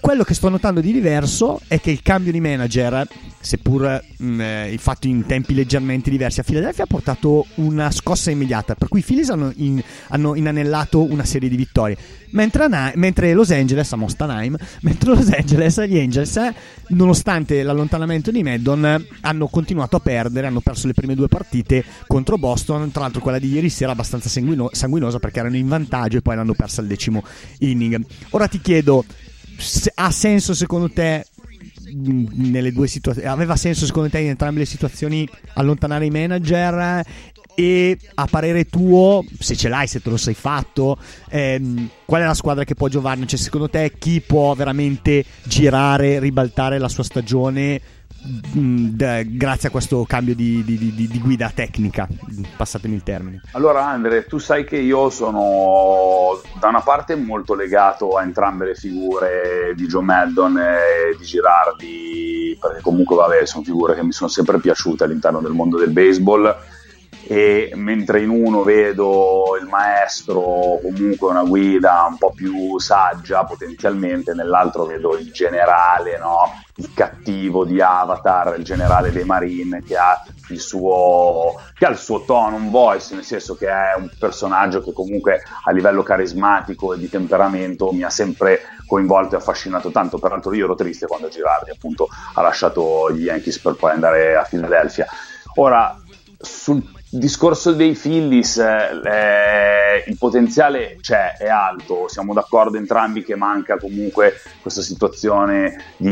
quello 0.01 0.25
che 0.25 0.35
sto 0.35 0.49
notando 0.49 0.81
di 0.81 0.93
diverso 0.93 1.61
è 1.67 1.81
che 1.81 1.91
il 1.91 2.03
cambio 2.03 2.33
di 2.33 2.41
manager, 2.41 3.07
seppur 3.41 4.03
mh, 4.17 4.25
mm, 4.25 4.41
eh, 4.41 4.77
fatto 4.79 5.07
in 5.07 5.27
tempi 5.27 5.55
leggermente 5.55 6.11
diversi, 6.11 6.41
a 6.41 6.43
Philadelphia 6.43 6.85
ha 6.85 6.87
portato 6.87 7.47
una 7.57 7.91
scossa 7.91 8.31
immediata, 8.31 8.75
per 8.75 8.89
cui 8.89 9.01
i 9.01 9.03
Phillies 9.03 9.31
hanno, 9.31 9.53
in, 9.57 9.83
hanno 10.09 10.35
inanellato 10.35 11.03
una 11.03 11.25
serie 11.25 11.49
di 11.49 11.57
vittorie. 11.57 11.97
Mentre, 12.31 12.69
mentre, 12.95 13.33
Los 13.33 13.51
Angeles, 13.51 13.93
a 13.93 13.97
Mostanaim, 13.97 14.57
mentre 14.83 15.15
Los 15.15 15.31
Angeles, 15.31 15.81
gli 15.83 15.99
Angels, 15.99 16.39
nonostante 16.89 17.63
l'allontanamento 17.63 18.31
di 18.31 18.43
Maddon, 18.43 19.07
hanno 19.23 19.47
continuato 19.49 19.97
a 19.97 20.01
perdere, 20.01 20.47
hanno 20.47 20.61
perso 20.61 20.87
le 20.87 20.95
prime 20.95 21.15
due 21.15 21.29
partite 21.29 21.85
contro 22.07 22.39
Boston, 22.39 22.91
tra 22.91 23.03
l'altro 23.03 23.21
quella 23.21 23.39
di 23.39 23.53
ieri 23.53 23.69
sera 23.69 23.93
abbastanza 23.93 24.29
sanguino- 24.29 24.71
sanguinosa 24.73 25.19
perché 25.19 25.41
erano 25.41 25.57
in 25.57 25.67
vantaggio 25.67 26.19
e 26.19 26.23
poi 26.23 26.37
l'hanno 26.37 26.55
persa 26.55 26.81
al 26.81 26.87
decimo 26.87 27.25
inning. 27.59 28.05
Ora 28.31 28.47
ti 28.47 28.61
chiedo, 28.61 29.05
ha 29.95 30.11
senso 30.11 30.55
secondo 30.55 30.91
te 30.91 31.27
nelle 31.93 32.73
due 32.73 32.87
situazioni 32.87 33.29
aveva 33.29 33.57
senso 33.57 33.85
secondo 33.85 34.09
te 34.09 34.21
in 34.21 34.29
entrambe 34.29 34.61
le 34.61 34.67
situazioni 34.67 35.29
allontanare 35.55 36.07
i 36.07 36.11
manager? 36.11 37.05
E 37.53 37.99
a 38.15 38.27
parere 38.27 38.67
tuo 38.67 39.25
se 39.39 39.55
ce 39.55 39.69
l'hai 39.69 39.87
se 39.87 40.01
te 40.01 40.09
lo 40.09 40.17
sei 40.17 40.35
fatto 40.35 40.97
ehm, 41.29 41.89
qual 42.07 42.23
è 42.23 42.25
la 42.25 42.35
squadra 42.35 42.65
che 42.65 42.75
può 42.75 42.89
giovarne? 42.89 43.27
Cioè 43.27 43.39
secondo 43.39 43.69
te 43.69 43.93
chi 43.99 44.21
può 44.21 44.55
veramente 44.55 45.25
girare 45.45 46.21
ribaltare 46.21 46.79
la 46.79 46.89
sua 46.89 47.05
stagione 47.05 47.81
Mm, 48.27 48.97
grazie 49.37 49.69
a 49.69 49.71
questo 49.71 50.05
cambio 50.05 50.35
di, 50.35 50.63
di, 50.63 50.77
di, 50.77 51.09
di, 51.09 51.21
guida 51.21 51.51
tecnica, 51.55 52.07
passatemi 52.57 52.95
il 52.95 53.03
termine. 53.03 53.41
Allora 53.53 53.87
Andre, 53.87 54.27
tu 54.27 54.39
sai 54.39 54.65
che 54.65 54.77
io 54.77 55.09
sono 55.09 56.39
da 56.59 56.69
una 56.69 56.83
parte 56.83 57.15
molto 57.15 57.55
legato 57.55 58.17
a 58.17 58.23
entrambe 58.23 58.67
le 58.67 58.75
figure 58.75 59.73
di 59.75 59.87
Joe 59.87 60.03
Maddon 60.03 60.59
e 60.59 61.17
di 61.19 61.25
Girardi, 61.25 62.59
perché 62.61 62.83
comunque 62.83 63.17
vabbè 63.17 63.47
sono 63.47 63.65
figure 63.65 63.95
che 63.95 64.03
mi 64.03 64.13
sono 64.13 64.29
sempre 64.29 64.59
piaciute 64.59 65.05
all'interno 65.05 65.41
del 65.41 65.53
mondo 65.53 65.79
del 65.79 65.91
baseball 65.91 66.55
e 67.27 67.73
mentre 67.75 68.23
in 68.23 68.31
uno 68.31 68.63
vedo 68.63 69.57
il 69.61 69.67
maestro 69.67 70.81
comunque 70.83 71.31
una 71.31 71.45
guida 71.45 72.07
un 72.09 72.17
po' 72.19 72.33
più 72.35 72.79
saggia 72.79 73.45
potenzialmente, 73.45 74.35
nell'altro 74.35 74.85
vedo 74.85 75.17
il 75.17 75.31
generale, 75.31 76.19
no? 76.19 76.63
il 76.77 76.93
cattivo 76.95 77.65
di 77.65 77.81
Avatar, 77.81 78.59
il 78.59 78.65
generale 78.65 79.13
dei 79.13 79.25
Marine 79.25 79.83
che 79.83 79.97
ha 79.97 80.23
il 80.49 80.61
suo, 80.61 81.61
che 81.75 81.87
ha 81.87 81.91
il 81.91 81.99
suo 81.99 82.25
tono, 82.25 82.57
un 82.57 82.71
voice, 82.71 83.15
nel 83.15 83.25
senso 83.25 83.55
che 83.55 83.69
è 83.69 83.95
un 83.97 84.11
personaggio 84.19 84.83
che 84.83 84.93
comunque 84.93 85.43
a 85.65 85.71
livello 85.71 86.03
carismatico 86.03 86.95
e 86.95 86.99
di 86.99 87.09
temperamento 87.09 87.93
mi 87.93 88.03
ha 88.03 88.11
sempre 88.11 88.63
coinvolto 88.87 89.35
e 89.35 89.39
affascinato 89.39 89.91
tanto. 89.91 90.19
Peraltro 90.19 90.53
io 90.55 90.65
ero 90.65 90.75
triste 90.75 91.07
quando 91.07 91.29
Girardi 91.29 91.71
appunto 91.71 92.09
ha 92.35 92.41
lasciato 92.41 93.13
gli 93.13 93.25
Yankees 93.25 93.61
per 93.61 93.75
poi 93.75 93.93
andare 93.93 94.37
a 94.37 94.43
Philadelphia. 94.43 95.07
Ora, 95.57 95.97
sul 96.39 96.83
discorso 97.11 97.73
dei 97.73 97.95
Phillies, 97.95 98.57
eh, 98.59 100.05
il 100.07 100.17
potenziale 100.17 100.97
c'è, 101.01 101.37
è 101.37 101.49
alto, 101.49 102.07
siamo 102.09 102.33
d'accordo 102.33 102.77
entrambi 102.77 103.25
che 103.25 103.35
manca 103.35 103.79
comunque 103.79 104.35
questa 104.63 104.81
situazione 104.81 105.95
di, 105.97 106.11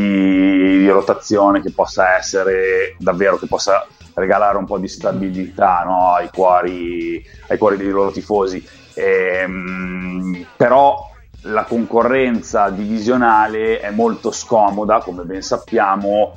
di 0.79 0.89
rotazione 0.89 1.63
che 1.63 1.71
possa 1.71 2.17
essere 2.17 2.97
davvero, 2.99 3.39
che 3.39 3.47
possa 3.47 3.87
regalare 4.15 4.59
un 4.59 4.67
po' 4.67 4.79
di 4.79 4.89
stabilità 4.89 5.85
no, 5.85 6.15
ai, 6.15 6.29
cuori, 6.33 7.25
ai, 7.47 7.59
cuori, 7.59 7.77
dei 7.77 7.91
loro 7.91 8.11
tifosi. 8.11 8.67
Ehm, 8.95 10.47
però 10.57 11.09
la 11.43 11.63
concorrenza 11.63 12.71
divisionale 12.71 13.79
è 13.79 13.91
molto 13.91 14.33
scomoda, 14.33 14.99
come 14.99 15.23
ben 15.23 15.43
sappiamo, 15.43 16.37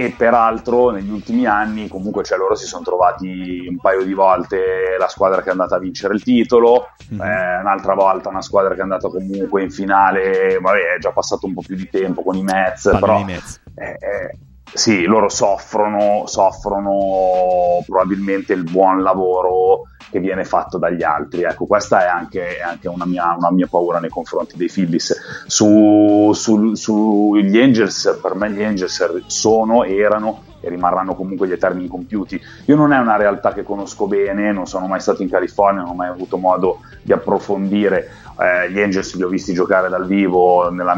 e 0.00 0.14
peraltro 0.16 0.90
negli 0.90 1.10
ultimi 1.10 1.44
anni 1.44 1.88
comunque 1.88 2.22
cioè, 2.22 2.38
loro 2.38 2.54
si 2.54 2.66
sono 2.66 2.84
trovati 2.84 3.66
un 3.68 3.78
paio 3.80 4.04
di 4.04 4.14
volte 4.14 4.94
la 4.96 5.08
squadra 5.08 5.42
che 5.42 5.48
è 5.48 5.50
andata 5.50 5.74
a 5.74 5.80
vincere 5.80 6.14
il 6.14 6.22
titolo, 6.22 6.90
mm-hmm. 7.12 7.20
eh, 7.20 7.58
un'altra 7.58 7.94
volta 7.94 8.28
una 8.28 8.40
squadra 8.40 8.74
che 8.74 8.78
è 8.78 8.84
andata 8.84 9.08
comunque 9.08 9.64
in 9.64 9.72
finale, 9.72 10.56
vabbè 10.60 10.94
è 10.94 10.98
già 11.00 11.10
passato 11.10 11.46
un 11.46 11.54
po' 11.54 11.62
più 11.62 11.74
di 11.74 11.88
tempo 11.90 12.22
con 12.22 12.36
i 12.36 12.44
Mets, 12.44 12.84
Parli 12.84 13.00
però 13.00 13.24
Mets. 13.24 13.60
Eh, 13.74 13.90
eh, 13.90 14.38
sì, 14.72 15.04
loro 15.04 15.28
soffrono, 15.28 16.24
soffrono 16.26 17.82
probabilmente 17.86 18.52
il 18.52 18.64
buon 18.64 19.02
lavoro 19.02 19.86
che 20.10 20.20
viene 20.20 20.44
fatto 20.44 20.78
dagli 20.78 21.02
altri. 21.02 21.42
Ecco, 21.42 21.66
questa 21.66 22.04
è 22.04 22.08
anche, 22.08 22.58
è 22.58 22.62
anche 22.62 22.88
una, 22.88 23.04
mia, 23.04 23.34
una, 23.36 23.50
mia, 23.50 23.66
paura 23.66 23.98
nei 23.98 24.10
confronti 24.10 24.56
dei 24.56 24.68
Phillies. 24.68 25.44
Su, 25.46 26.32
su, 26.34 26.74
sugli 26.74 27.58
Angels, 27.58 28.18
per 28.22 28.34
me 28.34 28.50
gli 28.50 28.62
Angels 28.62 29.26
sono, 29.26 29.84
erano 29.84 30.42
e 30.60 30.68
rimarranno 30.68 31.14
comunque 31.14 31.46
gli 31.46 31.52
eterni 31.52 31.82
incompiuti. 31.82 32.40
Io 32.66 32.76
non 32.76 32.92
è 32.92 32.98
una 32.98 33.16
realtà 33.16 33.52
che 33.52 33.62
conosco 33.62 34.06
bene, 34.06 34.52
non 34.52 34.66
sono 34.66 34.86
mai 34.86 35.00
stato 35.00 35.22
in 35.22 35.30
California, 35.30 35.82
non 35.82 35.90
ho 35.90 35.94
mai 35.94 36.08
avuto 36.08 36.36
modo 36.36 36.80
di 37.02 37.12
approfondire. 37.12 38.10
Eh, 38.38 38.70
gli 38.70 38.80
Angels 38.80 39.14
li 39.14 39.22
ho 39.22 39.28
visti 39.28 39.52
giocare 39.52 39.88
dal 39.88 40.06
vivo 40.06 40.70
nella 40.70 40.96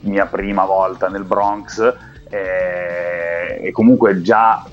mia 0.00 0.26
prima 0.26 0.64
volta 0.64 1.08
nel 1.08 1.24
Bronx 1.24 2.06
eh, 2.30 3.66
e 3.66 3.70
comunque 3.72 4.20
già 4.22 4.64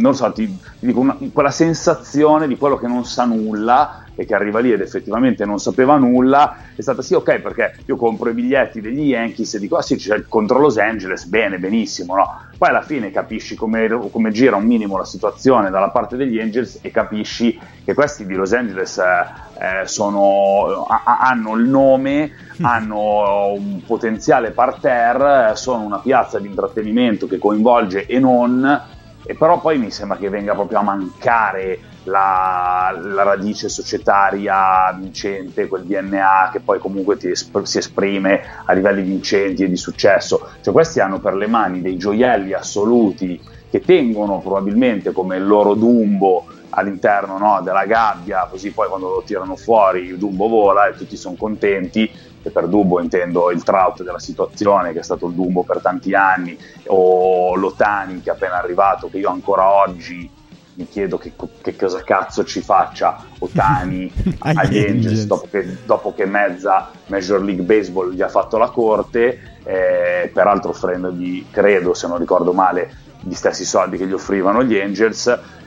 non 0.00 0.14
so, 0.14 0.32
ti, 0.32 0.46
ti 0.46 0.86
dico, 0.86 1.00
una, 1.00 1.16
quella 1.32 1.50
sensazione 1.50 2.46
di 2.46 2.56
quello 2.56 2.78
che 2.78 2.86
non 2.86 3.04
sa 3.04 3.24
nulla 3.24 4.04
e 4.20 4.26
che 4.26 4.34
arriva 4.34 4.58
lì 4.58 4.70
ed 4.70 4.82
effettivamente 4.82 5.46
non 5.46 5.58
sapeva 5.58 5.96
nulla, 5.96 6.54
è 6.76 6.82
stata 6.82 7.00
sì, 7.00 7.14
ok, 7.14 7.38
perché 7.38 7.76
io 7.86 7.96
compro 7.96 8.28
i 8.28 8.34
biglietti 8.34 8.82
degli 8.82 9.06
Yankees 9.06 9.54
e 9.54 9.58
dico, 9.58 9.78
ah 9.78 9.82
sì, 9.82 9.96
c'è 9.96 10.24
contro 10.28 10.58
Los 10.58 10.76
Angeles, 10.76 11.24
bene, 11.24 11.58
benissimo, 11.58 12.14
no? 12.14 12.42
Poi 12.58 12.68
alla 12.68 12.82
fine 12.82 13.10
capisci 13.10 13.54
come, 13.54 13.88
come, 14.10 14.30
gira 14.30 14.56
un 14.56 14.66
minimo 14.66 14.98
la 14.98 15.06
situazione 15.06 15.70
dalla 15.70 15.88
parte 15.88 16.18
degli 16.18 16.38
Angels 16.38 16.80
e 16.82 16.90
capisci 16.90 17.58
che 17.82 17.94
questi 17.94 18.26
di 18.26 18.34
Los 18.34 18.52
Angeles 18.52 18.98
eh, 18.98 19.82
eh 19.82 19.86
sono, 19.86 20.84
a, 20.86 21.20
hanno 21.20 21.54
il 21.54 21.66
nome, 21.66 22.32
hanno 22.60 23.54
un 23.54 23.80
potenziale 23.86 24.50
parterre, 24.50 25.56
sono 25.56 25.82
una 25.82 26.00
piazza 26.00 26.38
di 26.38 26.46
intrattenimento 26.46 27.26
che 27.26 27.38
coinvolge 27.38 28.04
e 28.04 28.18
non 28.18 28.98
e 29.24 29.34
però 29.34 29.60
poi 29.60 29.78
mi 29.78 29.90
sembra 29.90 30.16
che 30.16 30.28
venga 30.28 30.54
proprio 30.54 30.78
a 30.78 30.82
mancare 30.82 31.78
la, 32.04 32.96
la, 32.98 33.22
radice 33.22 33.68
societaria 33.68 34.92
vincente, 34.98 35.68
quel 35.68 35.84
DNA 35.84 36.50
che 36.52 36.60
poi 36.60 36.78
comunque 36.78 37.18
esp- 37.20 37.62
si 37.62 37.78
esprime 37.78 38.42
a 38.64 38.72
livelli 38.72 39.02
vincenti 39.02 39.64
e 39.64 39.68
di 39.68 39.76
successo. 39.76 40.48
Cioè 40.60 40.72
questi 40.72 41.00
hanno 41.00 41.20
per 41.20 41.34
le 41.34 41.46
mani 41.46 41.82
dei 41.82 41.96
gioielli 41.96 42.52
assoluti 42.52 43.40
che 43.70 43.80
tengono 43.80 44.38
probabilmente 44.38 45.12
come 45.12 45.36
il 45.36 45.46
loro 45.46 45.74
Dumbo 45.74 46.46
all'interno 46.70 47.38
no, 47.38 47.60
della 47.62 47.84
gabbia, 47.84 48.46
così 48.50 48.70
poi 48.70 48.88
quando 48.88 49.08
lo 49.08 49.22
tirano 49.24 49.56
fuori 49.56 50.06
il 50.06 50.18
Dumbo 50.18 50.48
vola 50.48 50.86
e 50.86 50.94
tutti 50.94 51.16
sono 51.16 51.36
contenti 51.36 52.10
e 52.42 52.50
per 52.50 52.68
Dumbo 52.68 53.00
intendo 53.00 53.50
il 53.50 53.62
Trout 53.62 54.02
della 54.02 54.18
situazione 54.18 54.92
che 54.92 55.00
è 55.00 55.02
stato 55.02 55.26
il 55.26 55.34
Dumbo 55.34 55.62
per 55.62 55.80
tanti 55.80 56.14
anni 56.14 56.56
o 56.86 57.54
l'Otani 57.54 58.22
che 58.22 58.30
è 58.30 58.32
appena 58.32 58.56
arrivato 58.56 59.10
che 59.10 59.18
io 59.18 59.28
ancora 59.28 59.70
oggi 59.70 60.38
mi 60.80 60.88
chiedo 60.88 61.18
che, 61.18 61.32
che 61.60 61.76
cosa 61.76 62.02
cazzo 62.02 62.44
ci 62.44 62.60
faccia 62.62 63.22
Otani 63.38 64.10
agli 64.40 64.78
Angels 64.78 65.26
dopo 65.26 65.46
che, 65.50 65.76
dopo 65.84 66.14
che, 66.14 66.24
mezza 66.24 66.90
Major 67.06 67.42
League 67.42 67.64
Baseball 67.64 68.12
gli 68.12 68.22
ha 68.22 68.28
fatto 68.28 68.56
la 68.56 68.70
corte 68.70 69.58
eh, 69.64 70.30
peraltro 70.32 70.70
offrendogli 70.70 71.46
credo 71.50 71.92
se 71.92 72.08
non 72.08 72.18
ricordo 72.18 72.52
male 72.52 73.08
gli 73.20 73.34
stessi 73.34 73.64
soldi 73.64 73.98
che 73.98 74.06
gli 74.06 74.12
offrivano 74.12 74.62
gli 74.62 74.78
Angels. 74.78 75.26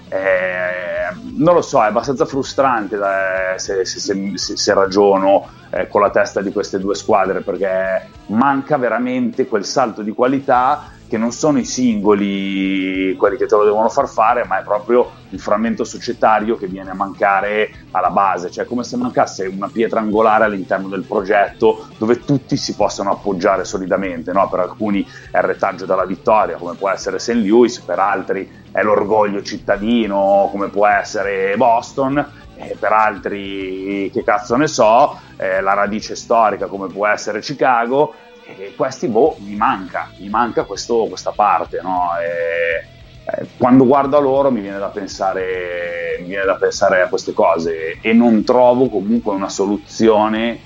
Eh, 0.09 1.15
non 1.37 1.55
lo 1.55 1.61
so, 1.61 1.81
è 1.83 1.87
abbastanza 1.87 2.25
frustrante 2.25 2.95
eh, 2.95 3.59
se, 3.59 3.85
se, 3.85 3.99
se, 3.99 4.57
se, 4.57 4.73
ragiono 4.73 5.47
eh, 5.71 5.87
con 5.87 6.01
la 6.01 6.11
testa 6.11 6.41
di 6.41 6.51
queste 6.51 6.79
due 6.79 6.93
squadre 6.93 7.41
perché 7.41 8.09
manca 8.27 8.77
veramente 8.77 9.47
quel 9.47 9.65
salto 9.65 10.01
di 10.01 10.11
qualità 10.11 10.91
che 11.13 11.19
non 11.19 11.31
sono 11.31 11.59
i 11.59 11.63
singoli 11.63 13.15
quelli 13.19 13.37
che 13.37 13.45
te 13.45 13.55
lo 13.55 13.65
devono 13.65 13.87
far 13.87 14.09
fare, 14.09 14.45
ma 14.45 14.59
è 14.59 14.63
proprio 14.63 15.11
il 15.29 15.39
frammento 15.39 15.83
societario 15.83 16.57
che 16.57 16.65
viene 16.65 16.89
a 16.89 16.95
mancare 16.95 17.71
alla 17.91 18.09
base, 18.09 18.49
cioè 18.49 18.65
come 18.65 18.83
se 18.83 18.97
mancasse 18.97 19.45
una 19.45 19.69
pietra 19.71 19.99
angolare 19.99 20.45
all'interno 20.45 20.87
del 20.87 21.03
progetto 21.03 21.85
dove 21.99 22.21
tutti 22.21 22.57
si 22.57 22.73
possano 22.73 23.11
appoggiare 23.11 23.63
solidamente, 23.63 24.31
no? 24.31 24.49
per 24.49 24.61
alcuni 24.61 25.07
è 25.29 25.37
il 25.37 25.43
retaggio 25.43 25.85
dalla 25.85 26.05
vittoria, 26.05 26.57
come 26.57 26.73
può 26.73 26.89
essere 26.89 27.19
St. 27.19 27.33
Louis, 27.33 27.79
per 27.81 27.99
altri 27.99 28.49
è 28.71 28.81
l'orgoglio 28.81 29.43
cittadino, 29.43 30.49
come 30.49 30.69
può 30.69 30.87
essere 30.87 31.53
Boston, 31.57 32.27
e 32.55 32.75
per 32.79 32.91
altri 32.91 34.09
che 34.11 34.23
cazzo 34.23 34.55
ne 34.55 34.67
so, 34.67 35.19
eh, 35.37 35.61
la 35.61 35.73
radice 35.75 36.15
storica 36.15 36.65
come 36.65 36.87
può 36.87 37.05
essere 37.05 37.39
Chicago, 37.39 38.15
e 38.45 38.73
questi, 38.75 39.07
boh, 39.07 39.37
mi 39.39 39.55
manca, 39.55 40.09
mi 40.17 40.29
manca 40.29 40.63
questo, 40.63 41.05
questa 41.07 41.31
parte, 41.31 41.79
no? 41.81 42.11
E, 42.19 42.85
eh, 43.25 43.47
quando 43.57 43.85
guardo 43.85 44.17
a 44.17 44.19
loro 44.19 44.51
mi 44.51 44.61
viene, 44.61 44.79
da 44.79 44.87
pensare, 44.87 46.17
mi 46.19 46.27
viene 46.27 46.45
da 46.45 46.55
pensare 46.55 47.01
a 47.01 47.07
queste 47.07 47.33
cose 47.33 47.97
e 48.01 48.13
non 48.13 48.43
trovo 48.43 48.89
comunque 48.89 49.33
una 49.33 49.49
soluzione. 49.49 50.59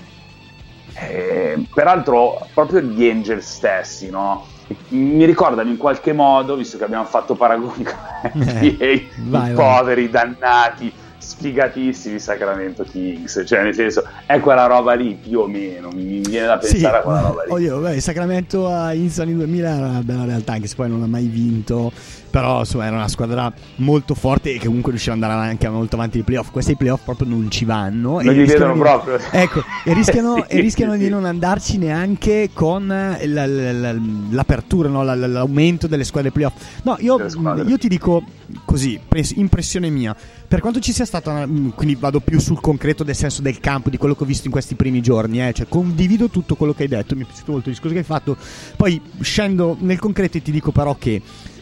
Eh, 0.94 1.64
peraltro, 1.72 2.46
proprio 2.52 2.80
gli 2.80 3.08
Angel 3.08 3.42
stessi, 3.42 4.10
no? 4.10 4.46
mi 4.88 5.24
ricordano 5.24 5.70
in 5.70 5.76
qualche 5.76 6.12
modo, 6.12 6.56
visto 6.56 6.76
che 6.76 6.84
abbiamo 6.84 7.04
fatto 7.04 7.34
paragoni 7.34 7.84
con 7.84 8.42
eh, 8.60 8.92
i, 8.92 9.08
vai, 9.16 9.54
poveri 9.54 10.10
dannati 10.10 10.92
sfigatissimi 11.38 12.18
Sacramento 12.18 12.82
Kings, 12.82 13.44
cioè 13.46 13.62
nel 13.62 13.74
senso 13.74 14.02
è 14.26 14.40
quella 14.40 14.66
roba 14.66 14.94
lì 14.94 15.14
più 15.14 15.38
o 15.38 15.46
meno, 15.46 15.90
mi 15.90 16.20
viene 16.20 16.46
da 16.46 16.58
pensare 16.58 16.78
sì, 16.78 16.84
a 16.84 17.00
quella 17.00 17.20
roba 17.20 17.44
lì. 17.44 17.52
Oddio, 17.52 17.78
beh, 17.78 18.00
Sacramento 18.00 18.66
a 18.66 18.92
inizio 18.92 19.22
anni 19.22 19.34
2000 19.34 19.68
era 19.68 19.86
una 19.86 20.02
bella 20.02 20.24
realtà, 20.24 20.54
anche 20.54 20.66
se 20.66 20.74
poi 20.74 20.88
non 20.88 21.02
ha 21.02 21.06
mai 21.06 21.26
vinto, 21.26 21.92
però 22.30 22.60
insomma 22.60 22.86
era 22.86 22.96
una 22.96 23.08
squadra 23.08 23.52
molto 23.76 24.14
forte 24.14 24.54
e 24.54 24.58
che 24.58 24.66
comunque 24.66 24.92
riusciva 24.92 25.14
ad 25.14 25.22
andare 25.22 25.48
anche 25.48 25.68
molto 25.68 25.96
avanti 25.96 26.16
nei 26.16 26.24
playoff. 26.24 26.50
Questi 26.50 26.76
playoff 26.76 27.02
proprio 27.04 27.28
non 27.28 27.50
ci 27.50 27.64
vanno. 27.64 28.20
Non 28.20 28.28
e 28.28 28.32
li 28.32 28.44
vedono 28.44 28.74
di... 28.74 28.78
proprio. 28.78 29.18
Ecco, 29.30 29.62
e 29.84 29.92
rischiano, 29.92 30.44
sì, 30.48 30.56
e 30.56 30.60
rischiano 30.60 30.92
sì, 30.92 30.98
di 30.98 31.08
non 31.08 31.24
andarci 31.24 31.78
neanche 31.78 32.50
con 32.52 32.86
la, 32.86 33.18
la, 33.24 33.46
la, 33.46 33.96
l'apertura, 34.30 34.88
no? 34.88 35.02
l'aumento 35.02 35.86
delle 35.86 36.04
squadre 36.04 36.30
playoff. 36.30 36.54
No, 36.82 36.96
io, 37.00 37.18
io 37.66 37.78
ti 37.78 37.88
dico 37.88 38.22
così, 38.64 38.98
impressione 39.34 39.90
mia 39.90 40.16
per 40.48 40.60
quanto 40.60 40.80
ci 40.80 40.92
sia 40.92 41.04
stata, 41.04 41.30
una, 41.30 41.46
mm, 41.46 41.68
quindi 41.74 41.94
vado 41.94 42.20
più 42.20 42.40
sul 42.40 42.58
concreto 42.58 43.04
del 43.04 43.14
senso 43.14 43.42
del 43.42 43.60
campo, 43.60 43.90
di 43.90 43.98
quello 43.98 44.14
che 44.14 44.22
ho 44.22 44.26
visto 44.26 44.46
in 44.46 44.50
questi 44.50 44.76
primi 44.76 45.02
giorni, 45.02 45.46
eh, 45.46 45.52
cioè 45.52 45.68
condivido 45.68 46.30
tutto 46.30 46.54
quello 46.54 46.72
che 46.72 46.84
hai 46.84 46.88
detto, 46.88 47.14
mi 47.14 47.22
è 47.22 47.26
piaciuto 47.26 47.52
molto 47.52 47.68
il 47.68 47.74
discorso 47.74 47.94
che 47.94 48.00
hai 48.00 48.06
fatto, 48.06 48.34
poi 48.74 48.98
scendo 49.20 49.76
nel 49.80 49.98
concreto 49.98 50.38
e 50.38 50.42
ti 50.42 50.50
dico 50.50 50.72
però 50.72 50.96
che 50.98 51.20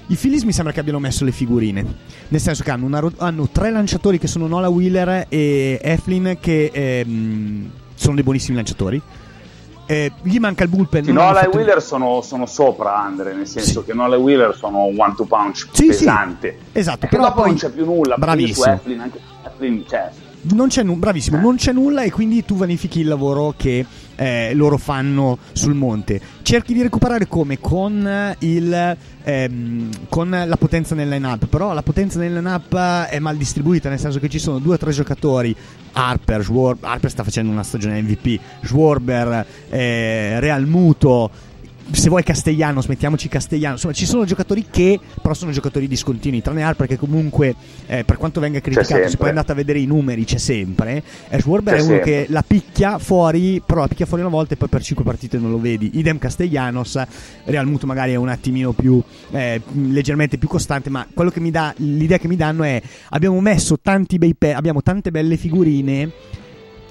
i 0.09 0.15
Phillies 0.15 0.43
mi 0.45 0.53
sembra 0.53 0.73
che 0.73 0.81
abbiano 0.81 0.99
messo 1.01 1.25
le 1.25 1.33
figurine, 1.33 1.85
nel 2.29 2.41
senso 2.41 2.63
che 2.63 2.71
hanno, 2.71 2.87
una, 2.87 3.03
hanno 3.19 3.49
tre 3.51 3.71
lanciatori 3.71 4.19
che 4.19 4.27
sono 4.29 4.47
Nola 4.47 4.69
Wheeler 4.69 5.27
e 5.29 5.79
Eflin 5.83 6.37
che 6.41 6.71
ehm, 6.73 7.71
sono 7.95 8.15
dei 8.15 8.23
buonissimi 8.23 8.55
lanciatori 8.57 9.01
eh, 9.89 10.11
gli 10.23 10.39
manca 10.39 10.65
il 10.65 10.69
bullpen. 10.69 11.05
Sì, 11.05 11.13
Nola 11.13 11.43
e 11.45 11.49
Wheeler 11.49 11.81
sono, 11.81 12.21
sono 12.21 12.47
sopra 12.47 12.97
Andre, 13.01 13.35
nel 13.35 13.47
senso 13.47 13.81
Sì. 13.81 13.87
che 13.87 13.95
Nola 13.95 14.17
e 14.17 14.19
Wheeler 14.19 14.57
sono 14.57 14.85
un 14.87 14.95
one 14.99 15.15
two 15.17 15.27
punch 15.27 15.69
Sì, 15.71 15.83
sì. 15.83 15.87
pesante. 15.87 16.59
Esatto, 16.73 16.99
Perché 16.99 17.17
però 17.17 17.29
dopo 17.29 17.41
poi- 17.43 17.51
non 17.51 17.59
c'è 17.59 17.71
più 17.71 17.85
nulla. 17.85 18.17
Bravissimo. 18.17 18.73
Eflin, 18.75 19.01
anche 19.01 19.21
Eflin, 19.45 19.85
cioè, 19.89 20.11
Non 20.53 20.69
c'è, 20.69 20.83
nu- 20.83 20.97
bravissimo, 20.97 21.39
Eh. 21.39 21.41
non 21.41 21.55
c'è 21.57 21.73
nulla 21.73 22.03
e 22.03 22.11
quindi 22.11 22.45
tu 22.45 22.57
vanifichi 22.57 23.01
il 23.01 23.07
lavoro 23.09 23.55
che 23.57 23.85
eh, 24.17 24.53
loro 24.55 24.77
fanno 24.77 25.39
sul 25.53 25.75
monte. 25.75 26.21
Cerchi 26.43 26.75
di 26.75 26.83
recuperare 26.83 27.29
come? 27.29 27.59
Con, 27.61 28.35
il, 28.41 28.97
ehm, 29.23 29.91
con 30.09 30.31
la 30.31 30.57
potenza 30.57 30.95
nel 30.95 31.09
line-up, 31.09 31.47
però 31.47 31.73
la 31.73 31.83
potenza 31.83 32.19
nel 32.19 32.35
line-up 32.35 32.75
è 33.09 33.19
mal 33.19 33.37
distribuita, 33.37 33.89
nel 33.89 33.99
senso 33.99 34.19
che 34.19 34.29
ci 34.29 34.39
sono 34.39 34.59
due 34.59 34.75
o 34.75 34.79
tre 34.79 34.91
giocatori, 34.91 35.55
Harper, 35.93 36.43
Schwar- 36.43 36.79
Harper 36.81 37.11
sta 37.11 37.25
facendo 37.25 37.51
una 37.51 37.63
stagione 37.63 38.03
MVP, 38.03 38.39
Schwarber, 38.63 39.47
eh, 39.69 40.41
Real 40.41 40.67
Muto, 40.67 41.31
se 41.91 42.09
vuoi 42.09 42.23
Castellanos, 42.23 42.87
mettiamoci 42.87 43.29
Castellanos, 43.29 43.77
insomma 43.77 43.95
ci 43.95 44.07
sono 44.07 44.25
giocatori 44.25 44.67
che 44.71 44.99
però 45.21 45.35
sono 45.35 45.53
giocatori 45.53 45.87
discontinui, 45.87 46.43
tranne 46.43 46.63
Harper 46.63 46.87
che 46.87 46.97
comunque 46.97 47.55
eh, 47.87 48.05
per 48.05 48.17
quanto 48.17 48.41
venga 48.41 48.61
criticato, 48.61 49.09
se 49.09 49.17
poi 49.17 49.29
andate 49.29 49.53
a 49.53 49.55
vedere 49.55 49.79
i 49.79 49.87
numeri 49.87 50.25
c'è 50.25 50.39
sempre, 50.39 51.03
e 51.29 51.41
Schwarber 51.41 51.75
C'è 51.75 51.81
è 51.81 51.83
uno 51.83 51.95
sempre. 51.95 52.11
che 52.11 52.27
la 52.31 52.43
picchia 52.47 52.99
fuori, 52.99 53.63
però 53.65 53.83
la 53.83 53.89
picchia 53.89 54.07
fuori 54.07 54.23
una 54.23 54.33
volta 54.33 54.55
e 54.55 54.57
poi 54.57 54.69
per 54.69 54.83
5 54.83 55.05
partite 55.05 55.39
non 55.39 55.51
lo 55.51 55.61
vedi, 55.61 55.91
idem 55.95 56.19
Castellanos, 56.19 57.01
Real 57.45 57.67
Muto 57.67 57.87
magari 57.87 58.13
è 58.13 58.17
un 58.17 58.29
attimino 58.29 58.73
più, 58.73 59.01
eh, 59.31 59.61
leggermente 59.73 60.39
più 60.39 60.49
costante, 60.49 60.91
ma 60.91 61.07
quello 61.13 61.31
che 61.31 61.41
mi 61.41 61.51
dà, 61.51 61.73
l'idea 61.79 62.19
che 62.19 62.29
mi 62.29 62.37
danno 62.37 62.65
è 62.65 62.81
abbiamo 63.11 63.41
messo 63.41 63.79
tanti 63.81 64.19
bei 64.19 64.35
pe- 64.35 64.55
abbiamo 64.55 64.83
tante 64.83 65.11
belle 65.11 65.37
figurine 65.37 66.11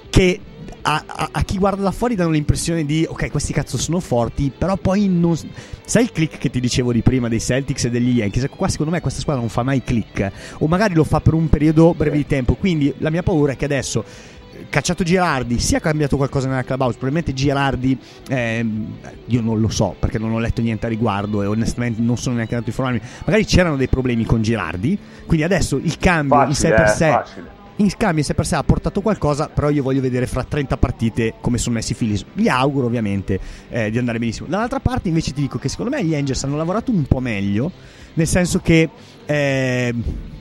che 0.08 0.40
a, 0.88 1.02
a- 1.04 1.28
a 1.32 1.42
chi 1.42 1.58
guarda 1.58 1.82
da 1.82 1.90
fuori 1.90 2.14
danno 2.14 2.30
l'impressione 2.30 2.84
di 2.84 3.04
ok 3.08 3.30
questi 3.30 3.52
cazzo 3.52 3.76
sono 3.76 3.98
forti 3.98 4.52
però 4.56 4.76
poi 4.76 5.08
non 5.08 5.36
sai 5.84 6.04
il 6.04 6.12
click 6.12 6.38
che 6.38 6.48
ti 6.48 6.60
dicevo 6.60 6.92
di 6.92 7.02
prima 7.02 7.28
dei 7.28 7.40
Celtics 7.40 7.84
e 7.86 7.90
degli 7.90 8.16
Yankees? 8.18 8.44
Ecco, 8.44 8.56
qua 8.56 8.68
secondo 8.68 8.92
me 8.92 9.00
questa 9.00 9.20
squadra 9.20 9.40
non 9.42 9.50
fa 9.50 9.62
mai 9.64 9.82
click 9.82 10.30
o 10.58 10.66
magari 10.68 10.94
lo 10.94 11.02
fa 11.04 11.20
per 11.20 11.34
un 11.34 11.48
periodo 11.48 11.92
breve 11.94 12.16
di 12.16 12.26
tempo. 12.26 12.54
Quindi 12.54 12.94
la 12.98 13.10
mia 13.10 13.22
paura 13.24 13.52
è 13.52 13.56
che 13.56 13.64
adesso 13.64 14.04
eh, 14.52 14.66
cacciato 14.68 15.02
Girardi 15.02 15.58
sia 15.58 15.80
cambiato 15.80 16.16
qualcosa 16.16 16.48
nella 16.48 16.62
clubhouse 16.62 16.98
probabilmente 16.98 17.32
Girardi 17.32 17.98
ehm, 18.28 18.86
io 19.26 19.40
non 19.40 19.60
lo 19.60 19.68
so 19.68 19.94
perché 19.98 20.18
non 20.18 20.32
ho 20.32 20.38
letto 20.38 20.62
niente 20.62 20.86
a 20.86 20.88
riguardo 20.88 21.42
e 21.42 21.46
onestamente 21.46 22.00
non 22.00 22.16
sono 22.16 22.36
neanche 22.36 22.54
andato 22.54 22.70
a 22.70 22.74
informarmi. 22.74 23.08
Magari 23.24 23.44
c'erano 23.44 23.76
dei 23.76 23.88
problemi 23.88 24.24
con 24.24 24.40
Girardi 24.42 24.96
quindi 25.26 25.44
adesso 25.44 25.76
il 25.76 25.96
cambio 25.98 26.36
facile, 26.36 26.74
eh, 26.84 26.86
sé 26.88 27.08
facile. 27.08 27.55
In 27.76 27.90
scambio 27.90 28.22
se 28.22 28.34
per 28.34 28.46
sé 28.46 28.56
ha 28.56 28.62
portato 28.62 29.00
qualcosa, 29.00 29.48
però 29.48 29.68
io 29.70 29.82
voglio 29.82 30.00
vedere 30.00 30.26
fra 30.26 30.42
30 30.44 30.76
partite 30.76 31.34
come 31.40 31.58
sono 31.58 31.74
messi 31.74 31.92
i 31.92 31.94
Phillies. 31.94 32.24
Gli 32.32 32.48
auguro 32.48 32.86
ovviamente 32.86 33.38
eh, 33.68 33.90
di 33.90 33.98
andare 33.98 34.18
benissimo. 34.18 34.48
Dall'altra 34.48 34.80
parte 34.80 35.08
invece 35.08 35.32
ti 35.32 35.42
dico 35.42 35.58
che 35.58 35.68
secondo 35.68 35.90
me 35.94 36.04
gli 36.04 36.14
Angels 36.14 36.44
hanno 36.44 36.56
lavorato 36.56 36.90
un 36.90 37.04
po' 37.04 37.20
meglio, 37.20 37.70
nel 38.14 38.26
senso 38.26 38.60
che... 38.60 38.88
eh, 39.26 39.94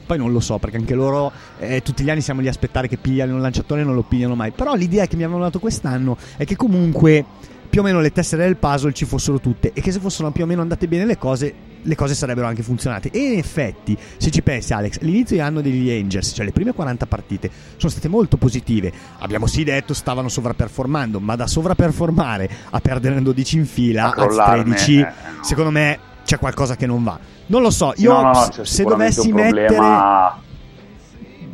poi 0.05 0.19
non 0.19 0.31
lo 0.31 0.39
so 0.39 0.59
perché 0.59 0.77
anche 0.77 0.93
loro 0.93 1.31
eh, 1.57 1.81
tutti 1.81 2.03
gli 2.03 2.11
anni 2.11 2.21
siamo 2.21 2.39
lì 2.39 2.45
a 2.45 2.51
aspettare 2.51 2.87
che 2.87 2.97
pigliano 2.97 3.33
un 3.33 3.41
lanciatore 3.41 3.81
e 3.81 3.83
non 3.83 3.95
lo 3.95 4.03
pigliano 4.03 4.35
mai. 4.35 4.51
Però 4.51 4.75
l'idea 4.75 5.07
che 5.07 5.15
mi 5.15 5.23
avevano 5.23 5.45
dato 5.45 5.59
quest'anno 5.59 6.15
è 6.37 6.45
che 6.45 6.55
comunque 6.55 7.25
più 7.67 7.81
o 7.81 7.83
meno 7.83 7.99
le 7.99 8.11
tessere 8.11 8.43
del 8.43 8.55
puzzle 8.55 8.93
ci 8.93 9.03
fossero 9.03 9.39
tutte 9.39 9.71
e 9.73 9.81
che 9.81 9.91
se 9.91 9.99
fossero 9.99 10.29
più 10.31 10.43
o 10.43 10.45
meno 10.45 10.61
andate 10.61 10.87
bene 10.87 11.05
le 11.05 11.17
cose, 11.17 11.53
le 11.85 11.95
cose 11.95 12.13
sarebbero 12.13 12.47
anche 12.47 12.63
funzionate. 12.63 13.09
E 13.11 13.19
in 13.19 13.37
effetti, 13.37 13.97
se 14.17 14.31
ci 14.31 14.41
pensi, 14.41 14.73
Alex, 14.73 14.99
l'inizio 14.99 15.35
di 15.35 15.41
anno 15.41 15.61
degli 15.61 15.89
Angels, 15.89 16.33
cioè 16.35 16.45
le 16.45 16.51
prime 16.51 16.73
40 16.73 17.05
partite, 17.05 17.49
sono 17.77 17.91
state 17.91 18.07
molto 18.07 18.37
positive. 18.37 18.91
Abbiamo 19.19 19.47
sì 19.47 19.63
detto 19.63 19.93
stavano 19.93 20.29
sovraperformando, 20.29 21.19
ma 21.19 21.35
da 21.35 21.47
sovraperformare 21.47 22.49
a 22.71 22.79
perdere 22.79 23.21
12 23.21 23.57
in 23.57 23.65
fila, 23.65 24.05
anzi 24.05 24.15
crollarne, 24.15 24.63
13, 24.63 24.99
eh, 24.99 25.01
no. 25.03 25.43
secondo 25.43 25.71
me 25.71 25.99
c'è 26.25 26.37
qualcosa 26.39 26.75
che 26.75 26.85
non 26.85 27.03
va. 27.03 27.17
Non 27.47 27.61
lo 27.61 27.69
so, 27.69 27.93
io 27.97 28.13
no, 28.13 28.31
no, 28.31 28.63
se 28.63 28.83
dovessi 28.83 29.31
mettere. 29.31 30.43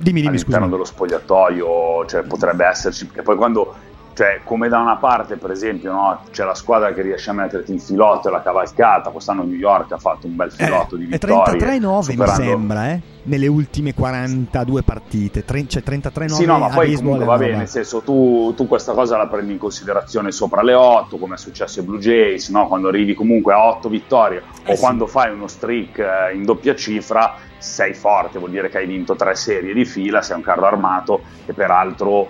Dimmi, 0.02 0.22
dimmi, 0.22 0.28
all'interno 0.30 0.66
scusa. 0.66 0.72
dello 0.72 0.86
spogliatoio, 0.86 2.06
cioè 2.08 2.24
potrebbe 2.24 2.66
esserci, 2.66 3.06
perché 3.06 3.22
poi 3.22 3.36
quando, 3.36 3.76
cioè 4.22 4.42
come 4.44 4.70
da 4.70 4.78
una 4.78 4.98
parte 4.98 5.36
per 5.38 5.50
esempio 5.50 5.92
no, 5.92 6.20
c'è 6.30 6.44
la 6.46 6.54
squadra 6.54 6.94
che 6.94 7.02
riesce 7.02 7.32
a 7.32 7.34
metterti 7.34 7.72
in 7.72 7.80
filotto 7.80 8.28
e 8.28 8.32
la 8.32 8.44
cavalcata, 8.44 9.10
quest'anno 9.10 9.42
New 9.42 9.56
York 9.56 9.92
ha 9.94 9.98
fatto 9.98 10.28
un 10.28 10.36
bel 10.36 10.52
filotto 10.52 10.96
di 10.96 11.06
Eh, 11.06 11.08
è 11.08 11.10
vittorie. 11.18 11.80
33-9 11.80 11.96
mi 11.96 12.04
superando- 12.04 12.44
sembra, 12.44 12.90
eh? 12.92 13.02
Nelle 13.24 13.48
ultime 13.48 13.94
42 13.96 14.84
partite. 14.84 15.44
Tre- 15.44 15.68
cioè 15.68 15.82
33-9 15.82 16.28
Sì, 16.36 16.46
no, 16.46 16.60
ma 16.60 16.70
poi 16.70 16.94
comunque 16.96 17.26
va 17.26 17.38
bene, 17.38 17.58
nel 17.58 17.68
senso 17.68 18.02
tu, 18.02 18.54
tu 18.56 18.68
questa 18.68 18.94
cosa 18.94 19.18
la 19.18 19.26
prendi 19.28 19.54
in 19.54 19.58
considerazione 19.58 20.32
sopra 20.32 20.62
le 20.62 20.74
8, 20.76 21.18
come 21.18 21.34
è 21.34 21.38
successo 21.40 21.80
ai 21.80 21.86
Blue 21.88 21.98
Jays, 22.00 22.50
no? 22.50 22.68
quando 22.68 22.90
arrivi 22.90 23.16
comunque 23.16 23.54
a 23.54 23.64
8 23.70 23.90
vittorie 23.90 24.44
Eh 24.66 24.72
o 24.74 24.76
sì. 24.76 24.82
quando 24.82 25.08
fai 25.08 25.32
uno 25.34 25.48
streak 25.48 25.98
eh, 25.98 26.36
in 26.36 26.44
doppia 26.46 26.76
cifra, 26.76 27.36
sei 27.58 27.94
forte, 27.96 28.38
vuol 28.38 28.52
dire 28.52 28.70
che 28.70 28.78
hai 28.78 28.86
vinto 28.86 29.16
tre 29.16 29.34
serie 29.36 29.74
di 29.74 29.86
fila, 29.86 30.22
sei 30.22 30.36
un 30.36 30.44
carro 30.44 30.66
armato 30.68 31.22
e 31.48 31.54
peraltro 31.54 32.28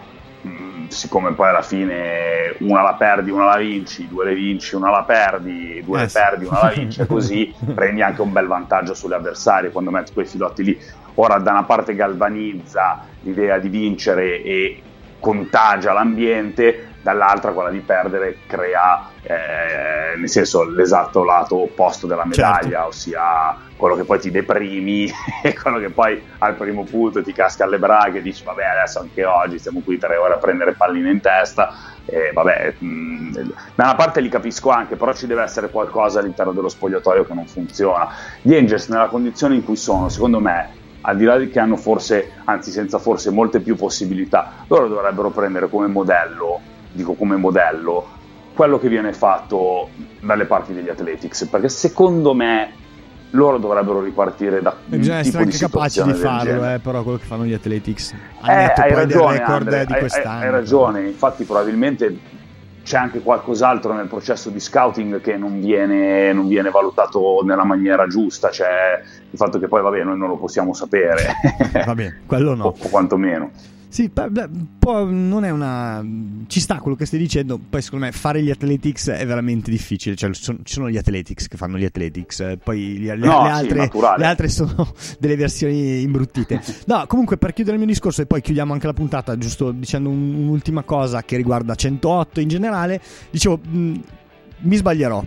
siccome 0.92 1.34
poi 1.34 1.50
alla 1.50 1.62
fine 1.62 2.56
una 2.60 2.82
la 2.82 2.94
perdi, 2.94 3.32
una 3.32 3.46
la 3.46 3.58
vinci, 3.58 4.08
due 4.08 4.26
le 4.26 4.36
vinci, 4.36 4.76
una 4.76 4.90
la 4.90 5.04
perdi, 5.04 5.82
due 5.84 6.00
Eh 6.00 6.02
le 6.02 6.08
sì. 6.10 6.18
perdi, 6.18 6.46
una 6.46 6.60
la 6.64 6.70
vinci 6.76 7.06
così 7.06 7.54
prendi 7.74 8.02
anche 8.02 8.22
un 8.22 8.32
bel 8.32 8.48
vantaggio 8.48 8.94
sulle 8.94 9.16
avversarie 9.16 9.72
quando 9.72 9.92
metti 9.92 10.14
quei 10.14 10.26
filotti 10.26 10.64
lì. 10.64 10.80
Ora 11.16 11.38
da 11.40 11.52
una 11.52 11.64
parte 11.64 11.96
galvanizza 11.96 13.06
l'idea 13.22 13.58
di 13.58 13.70
vincere 13.70 14.42
e 14.42 14.82
contagia 15.22 15.94
l'ambiente, 15.94 16.90
dall'altra 17.02 17.52
quella 17.52 17.70
di 17.70 17.80
perdere 17.80 18.40
crea 18.46 19.10
eh, 19.24 20.18
nel 20.18 20.30
senso 20.30 20.64
l'esatto 20.70 21.24
lato 21.24 21.62
opposto 21.62 22.06
della 22.08 22.26
medaglia, 22.26 22.60
Certo. 22.62 22.88
ossia 22.88 23.58
quello 23.76 23.96
che 23.96 24.04
poi 24.04 24.20
ti 24.20 24.30
deprimi 24.30 25.10
e 25.42 25.54
quello 25.56 25.80
che 25.80 25.90
poi 25.90 26.22
al 26.40 26.56
primo 26.56 26.84
punto 26.84 27.24
ti 27.24 27.32
casca 27.34 27.64
alle 27.64 27.80
braghe 27.80 28.20
e 28.20 28.22
dici 28.22 28.44
vabbè 28.44 28.64
adesso 28.64 29.00
anche 29.00 29.26
oggi 29.26 29.58
stiamo 29.58 29.82
qui 29.84 29.98
tre 29.98 30.18
ore 30.18 30.36
a 30.36 30.38
prendere 30.38 30.74
palline 30.74 31.10
in 31.10 31.22
testa 31.22 31.74
e 32.06 32.32
vabbè 32.34 32.76
mh, 32.78 33.32
da 33.76 33.84
una 33.84 33.96
parte 33.96 34.22
li 34.22 34.30
capisco 34.30 34.70
anche 34.70 34.96
però 34.96 35.14
ci 35.14 35.26
deve 35.26 35.42
essere 35.44 35.70
qualcosa 35.72 36.20
all'interno 36.20 36.52
dello 36.52 36.70
spogliatoio 36.70 37.26
che 37.26 37.34
non 37.34 37.48
funziona 37.48 38.10
gli 38.42 38.54
Angels 38.54 38.90
nella 38.90 39.08
condizione 39.08 39.56
in 39.56 39.64
cui 39.64 39.76
sono 39.76 40.10
secondo 40.10 40.40
me 40.40 40.80
al 41.02 41.18
di 41.18 41.24
là 41.24 41.38
di 41.38 41.50
che 41.50 41.60
hanno 41.60 41.78
forse, 41.78 42.32
anzi 42.46 42.72
senza 42.72 43.00
forse 43.00 43.32
molte 43.32 43.60
più 43.60 43.76
possibilità, 43.76 44.66
loro 44.68 44.88
dovrebbero 44.88 45.30
prendere 45.32 45.70
come 45.70 45.88
modello, 45.88 46.60
dico 46.92 47.14
come 47.14 47.36
modello, 47.36 48.08
quello 48.54 48.78
che 48.80 48.90
viene 48.90 49.14
fatto 49.14 49.90
dalle 50.20 50.46
parti 50.46 50.74
degli 50.74 50.90
Athletics, 50.90 51.46
perché 51.46 51.70
secondo 51.70 52.34
me 52.34 52.74
loro 53.32 53.58
dovrebbero 53.58 54.02
ripartire 54.02 54.62
da 54.62 54.76
E 54.90 54.98
bisogna 54.98 55.20
essere 55.20 55.46
di 55.46 55.52
anche 55.52 55.58
capaci 55.58 56.04
di 56.04 56.14
farlo, 56.14 56.74
eh, 56.74 56.80
però 56.80 57.02
quello 57.02 57.18
che 57.18 57.26
fanno 57.26 57.46
gli 57.46 57.54
Athletics. 57.54 58.12
Eh, 58.12 58.54
netto 58.54 58.82
hai 58.82 58.92
poi 58.92 59.06
del 59.06 59.16
ragione, 59.16 59.38
record 59.38 59.62
Andre, 59.68 59.86
di 59.86 59.94
hai- 59.94 60.00
quest'anno. 60.00 60.40
hai, 60.40 60.46
hai 60.46 60.52
ragione, 60.52 61.02
infatti 61.02 61.44
probabilmente 61.46 62.20
c'è 62.92 62.98
anche 62.98 63.22
qualcos'altro 63.22 63.94
nel 63.94 64.08
processo 64.08 64.50
di 64.50 64.60
scouting 64.60 65.22
che 65.22 65.38
non 65.38 65.62
viene, 65.62 66.34
non 66.34 66.50
viene 66.50 66.70
valutato 66.72 67.40
nella 67.42 67.64
maniera 67.64 68.06
giusta, 68.06 68.50
cioè 68.50 69.02
il 69.30 69.38
fatto 69.38 69.60
che 69.60 69.70
poi 69.70 69.82
vabbè 69.82 70.04
noi 70.04 70.18
non 70.18 70.28
lo 70.28 70.36
possiamo 70.36 70.74
sapere, 70.74 71.32
Va 71.86 71.96
bene, 71.96 72.24
quello 72.26 72.54
no. 72.54 72.66
o, 72.66 72.76
o 72.78 72.90
quantomeno. 72.90 73.52
Sì, 73.92 74.10
non 74.86 75.44
è 75.44 75.50
una. 75.50 76.02
Ci 76.48 76.62
sta 76.62 76.78
quello 76.80 76.96
che 76.96 77.06
stai 77.06 77.20
dicendo. 77.20 77.60
Poi, 77.60 77.82
secondo 77.82 78.06
me, 78.06 78.14
fare 78.14 78.42
gli 78.42 78.50
athletics 78.50 79.10
è 79.10 79.26
veramente 79.26 79.70
difficile. 79.70 80.16
Cioè, 80.16 80.32
ci 80.32 80.56
sono, 80.64 80.90
gli 80.90 80.96
athletics 80.96 81.50
che 81.50 81.58
fanno 81.58 81.78
gli 81.78 81.84
athletics, 81.84 82.40
eh, 82.40 82.58
poi 82.58 83.00
le, 83.00 83.16
No, 83.18 83.44
le 83.44 83.50
sì, 83.50 83.52
altre, 83.52 83.78
naturale. 83.80 84.18
le 84.20 84.26
altre 84.26 84.48
sono 84.48 84.94
delle 85.20 85.36
versioni 85.36 86.04
imbruttite. 86.04 86.62
No, 86.86 87.04
comunque, 87.06 87.36
per 87.38 87.52
chiudere 87.52 87.76
il 87.76 87.82
mio 87.84 87.92
discorso, 87.92 88.22
e 88.22 88.26
poi 88.28 88.40
chiudiamo 88.40 88.72
anche 88.72 88.88
la 88.88 88.94
puntata, 88.94 89.38
giusto 89.38 89.72
dicendo 89.72 90.08
un- 90.08 90.36
un'ultima 90.36 90.84
cosa 90.84 91.24
che 91.24 91.36
riguarda 91.36 91.76
108 91.76 92.40
in 92.40 92.48
generale. 92.48 93.02
Dicevo, 93.30 93.60
mh, 93.62 93.94
mi 94.60 94.76
sbaglierò. 94.78 95.24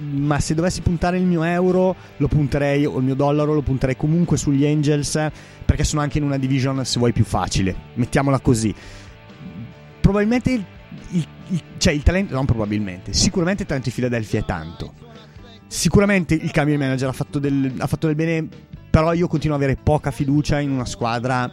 Ma 0.00 0.40
se 0.40 0.54
dovessi 0.54 0.80
puntare 0.80 1.18
il 1.18 1.24
mio 1.24 1.42
euro, 1.42 1.94
lo 2.16 2.28
punterei, 2.28 2.86
o 2.86 2.98
il 2.98 3.04
mio 3.04 3.14
dollaro, 3.14 3.52
lo 3.52 3.62
punterei 3.62 3.96
comunque 3.96 4.36
sugli 4.36 4.64
Angels, 4.64 5.30
perché 5.64 5.84
sono 5.84 6.00
anche 6.00 6.18
in 6.18 6.24
una 6.24 6.38
division, 6.38 6.84
se 6.84 6.98
vuoi, 6.98 7.12
più 7.12 7.24
facile. 7.24 7.74
Mettiamola 7.94 8.40
così. 8.40 8.74
Probabilmente 10.00 10.50
il, 10.52 10.64
il- 11.10 11.26
il- 11.48 11.62
cioè 11.78 11.92
il 11.92 12.02
talento, 12.02 12.34
non 12.34 12.46
probabilmente, 12.46 13.12
sicuramente 13.12 13.62
il 13.62 13.68
talento 13.68 13.88
di 13.90 13.94
Philadelphia 13.94 14.40
è 14.40 14.44
tanto. 14.44 14.92
Sicuramente 15.66 16.34
il 16.34 16.50
cambio 16.52 16.74
di 16.76 16.80
manager 16.80 17.08
ha 17.08 17.12
fatto 17.12 17.38
del, 17.38 17.72
ha 17.78 17.86
fatto 17.86 18.06
del 18.06 18.14
bene, 18.16 18.46
però 18.88 19.12
io 19.12 19.26
continuo 19.26 19.56
ad 19.56 19.62
avere 19.62 19.78
poca 19.82 20.10
fiducia 20.10 20.60
in 20.60 20.70
una 20.70 20.84
squadra 20.86 21.50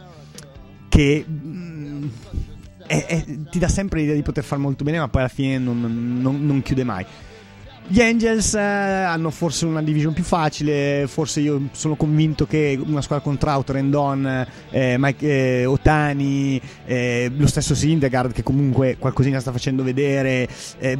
che 0.88 1.24
mm, 1.28 2.04
è- 2.86 3.04
è- 3.06 3.24
ti 3.50 3.58
dà 3.58 3.66
sempre 3.68 4.00
l'idea 4.00 4.14
di 4.14 4.22
poter 4.22 4.44
fare 4.44 4.60
molto 4.60 4.84
bene, 4.84 4.98
ma 4.98 5.08
poi 5.08 5.22
alla 5.22 5.30
fine 5.30 5.58
non, 5.58 6.20
non- 6.20 6.46
non 6.46 6.62
chiude 6.62 6.84
mai. 6.84 7.04
Gli 7.86 8.00
Angels 8.00 8.54
eh, 8.54 8.60
hanno 8.60 9.30
forse 9.30 9.66
una 9.66 9.82
division 9.82 10.14
più 10.14 10.24
facile, 10.24 11.04
forse 11.06 11.40
io 11.40 11.68
sono 11.72 11.96
convinto 11.96 12.46
che 12.46 12.80
una 12.82 13.02
squadra 13.02 13.24
con 13.24 13.36
Trout, 13.36 13.68
Rendon, 13.68 14.46
eh, 14.70 14.96
Mike, 14.98 15.60
eh, 15.60 15.66
Otani, 15.66 16.58
eh, 16.86 17.30
lo 17.36 17.46
stesso 17.46 17.74
Sindegard 17.74 18.32
che 18.32 18.42
comunque 18.42 18.96
qualcosina 18.98 19.38
sta 19.38 19.52
facendo 19.52 19.82
vedere, 19.82 20.48
eh, 20.78 20.98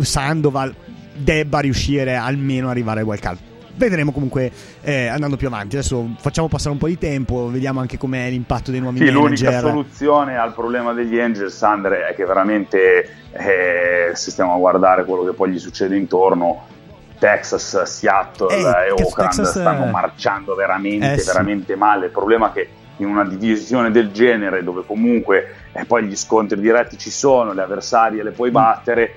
Sandoval 0.00 0.74
debba 1.16 1.60
riuscire 1.60 2.16
almeno 2.16 2.66
a 2.66 2.70
arrivare 2.72 3.00
al 3.00 3.06
wild 3.06 3.49
vedremo 3.88 4.12
comunque 4.12 4.50
eh, 4.82 5.06
andando 5.06 5.36
più 5.36 5.46
avanti. 5.46 5.76
Adesso 5.76 6.14
facciamo 6.18 6.48
passare 6.48 6.70
un 6.70 6.78
po' 6.78 6.86
di 6.88 6.98
tempo, 6.98 7.50
vediamo 7.50 7.80
anche 7.80 7.98
com'è 7.98 8.28
l'impatto 8.30 8.70
dei 8.70 8.80
nuovi 8.80 8.98
sì, 8.98 9.04
manager. 9.04 9.30
L'unica 9.30 9.60
soluzione 9.60 10.36
al 10.36 10.52
problema 10.54 10.92
degli 10.92 11.18
Angels, 11.18 11.62
Andre, 11.62 12.08
è 12.08 12.14
che 12.14 12.24
veramente 12.24 13.08
eh, 13.32 14.10
se 14.14 14.30
stiamo 14.30 14.54
a 14.54 14.58
guardare 14.58 15.04
quello 15.04 15.24
che 15.24 15.32
poi 15.32 15.50
gli 15.50 15.58
succede 15.58 15.96
intorno, 15.96 16.66
Texas, 17.18 17.82
Seattle 17.82 18.54
Eh, 18.54 18.60
e 18.60 18.94
Tex- 18.94 19.02
Oakland 19.02 19.34
Texas, 19.34 19.50
stanno 19.50 19.86
eh, 19.86 19.90
marciando 19.90 20.54
veramente, 20.54 21.12
eh, 21.12 21.18
sì. 21.18 21.26
veramente 21.26 21.76
male. 21.76 22.06
Il 22.06 22.12
problema 22.12 22.48
è 22.48 22.52
che 22.52 22.68
in 22.96 23.06
una 23.06 23.24
divisione 23.24 23.90
del 23.90 24.10
genere, 24.10 24.62
dove 24.62 24.82
comunque 24.86 25.54
eh, 25.72 25.84
poi 25.84 26.04
gli 26.04 26.16
scontri 26.16 26.58
diretti 26.60 26.96
ci 26.98 27.10
sono, 27.10 27.52
le 27.52 27.62
avversarie 27.62 28.22
le 28.22 28.30
Mm. 28.30 28.34
puoi 28.34 28.50
battere. 28.50 29.14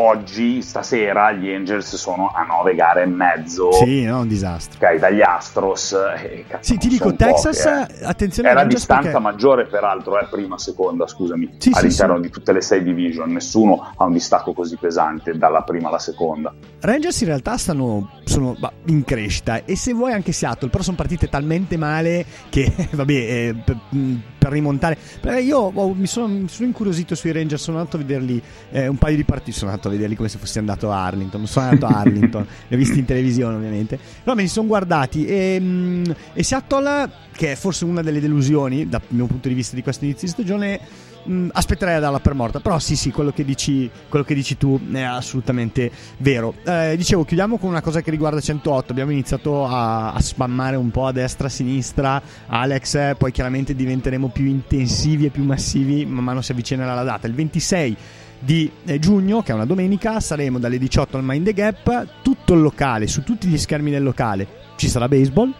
Oggi, 0.00 0.62
stasera, 0.62 1.32
gli 1.32 1.52
Angels 1.52 1.96
sono 1.96 2.30
a 2.32 2.44
nove 2.44 2.76
gare 2.76 3.02
e 3.02 3.06
mezzo. 3.06 3.72
Sì, 3.72 4.04
no, 4.04 4.20
un 4.20 4.28
disastro. 4.28 4.78
Ok, 4.80 4.96
dagli 4.96 5.20
Astros. 5.20 5.90
eh, 5.92 6.44
cazzo, 6.46 6.62
Sì, 6.62 6.78
ti 6.78 6.86
dico, 6.86 7.16
Texas, 7.16 7.64
pochi, 7.64 7.92
eh. 8.00 8.04
attenzione 8.06 8.48
È 8.50 8.52
la 8.54 8.64
distanza 8.64 9.02
perché- 9.10 9.18
maggiore, 9.18 9.66
peraltro, 9.66 10.16
è 10.20 10.28
prima, 10.30 10.56
seconda, 10.56 11.08
scusami, 11.08 11.56
Sì, 11.58 11.72
sì, 11.72 11.78
all'interno 11.80 12.14
sì. 12.14 12.20
di 12.22 12.30
tutte 12.30 12.52
le 12.52 12.60
sei 12.60 12.84
division. 12.84 13.32
Nessuno 13.32 13.92
ha 13.96 14.04
un 14.04 14.12
distacco 14.12 14.52
così 14.52 14.76
pesante 14.76 15.36
dalla 15.36 15.62
prima 15.62 15.88
alla 15.88 15.98
seconda. 15.98 16.54
Rangers 16.78 17.20
in 17.22 17.26
realtà 17.26 17.56
stanno 17.56 18.10
sono, 18.22 18.54
bah, 18.56 18.70
in 18.84 19.02
crescita 19.02 19.64
e 19.64 19.74
se 19.74 19.92
vuoi 19.94 20.12
anche 20.12 20.30
Seattle, 20.30 20.68
però 20.68 20.84
sono 20.84 20.96
partite 20.96 21.28
talmente 21.28 21.76
male 21.76 22.24
che 22.50 22.72
vabbè, 22.92 23.12
eh, 23.12 23.54
per, 23.64 23.76
mh, 23.90 24.14
per 24.38 24.52
rimontare. 24.52 24.96
Io 25.42 25.58
ho- 25.74 25.92
mi, 25.92 26.06
sono, 26.06 26.28
mi 26.28 26.46
sono 26.48 26.68
incuriosito 26.68 27.16
sui 27.16 27.32
Rangers, 27.32 27.60
sono 27.64 27.78
andato 27.78 27.96
a 27.96 28.00
vederli 28.00 28.40
eh, 28.70 28.86
un 28.86 28.96
paio 28.96 29.16
di 29.16 29.24
partite, 29.24 29.56
sono 29.56 29.70
andato 29.72 29.87
a 29.88 29.90
vederli 29.90 30.14
come 30.14 30.28
se 30.28 30.38
fossi 30.38 30.58
andato 30.58 30.90
a 30.90 31.04
Arlington, 31.04 31.40
non 31.40 31.48
sono 31.48 31.68
andato 31.68 31.92
a 31.92 31.98
Arlington, 32.00 32.46
li 32.68 32.74
ho 32.74 32.78
visti 32.78 32.98
in 32.98 33.04
televisione 33.04 33.56
ovviamente. 33.56 33.98
No, 34.24 34.34
me 34.34 34.42
li 34.42 34.48
sono 34.48 34.66
guardati 34.66 35.26
e, 35.26 35.60
mh, 35.60 36.14
e 36.34 36.42
Seattle, 36.42 37.10
che 37.32 37.52
è 37.52 37.54
forse 37.54 37.84
una 37.84 38.02
delle 38.02 38.20
delusioni 38.20 38.88
dal 38.88 39.00
mio 39.08 39.26
punto 39.26 39.48
di 39.48 39.54
vista 39.54 39.74
di 39.74 39.82
questo 39.82 40.04
inizio 40.04 40.26
di 40.26 40.32
stagione, 40.32 40.80
mh, 41.24 41.48
aspetterei 41.52 41.96
a 41.96 42.00
darla 42.00 42.20
per 42.20 42.34
morta. 42.34 42.60
Però 42.60 42.78
sì, 42.78 42.96
sì, 42.96 43.10
quello 43.10 43.32
che 43.32 43.44
dici, 43.44 43.90
quello 44.08 44.24
che 44.24 44.34
dici 44.34 44.56
tu 44.56 44.80
è 44.92 45.00
assolutamente 45.00 45.90
vero. 46.18 46.54
Eh, 46.64 46.94
dicevo, 46.96 47.24
chiudiamo 47.24 47.58
con 47.58 47.68
una 47.68 47.80
cosa 47.80 48.00
che 48.00 48.10
riguarda 48.10 48.40
108. 48.40 48.92
Abbiamo 48.92 49.12
iniziato 49.12 49.66
a, 49.66 50.12
a 50.12 50.20
spammare 50.20 50.76
un 50.76 50.90
po' 50.90 51.06
a 51.06 51.12
destra, 51.12 51.46
a 51.46 51.50
sinistra. 51.50 52.20
Alex, 52.46 53.16
poi 53.16 53.32
chiaramente 53.32 53.74
diventeremo 53.74 54.28
più 54.28 54.46
intensivi 54.46 55.26
e 55.26 55.30
più 55.30 55.44
massivi 55.44 56.06
man 56.06 56.24
mano 56.24 56.42
si 56.42 56.52
avvicinerà 56.52 56.94
la 56.94 57.04
data. 57.04 57.26
Il 57.26 57.34
26 57.34 57.96
di 58.38 58.70
eh, 58.84 58.98
giugno, 58.98 59.42
che 59.42 59.52
è 59.52 59.54
una 59.54 59.64
domenica, 59.66 60.20
saremo 60.20 60.58
dalle 60.58 60.78
18 60.78 61.16
al 61.16 61.24
Mind 61.24 61.44
the 61.46 61.52
Gap, 61.52 62.06
tutto 62.22 62.54
il 62.54 62.60
locale, 62.60 63.06
su 63.06 63.22
tutti 63.24 63.48
gli 63.48 63.58
schermi 63.58 63.90
del 63.90 64.02
locale 64.02 64.46
ci 64.76 64.88
sarà 64.88 65.08
baseball. 65.08 65.52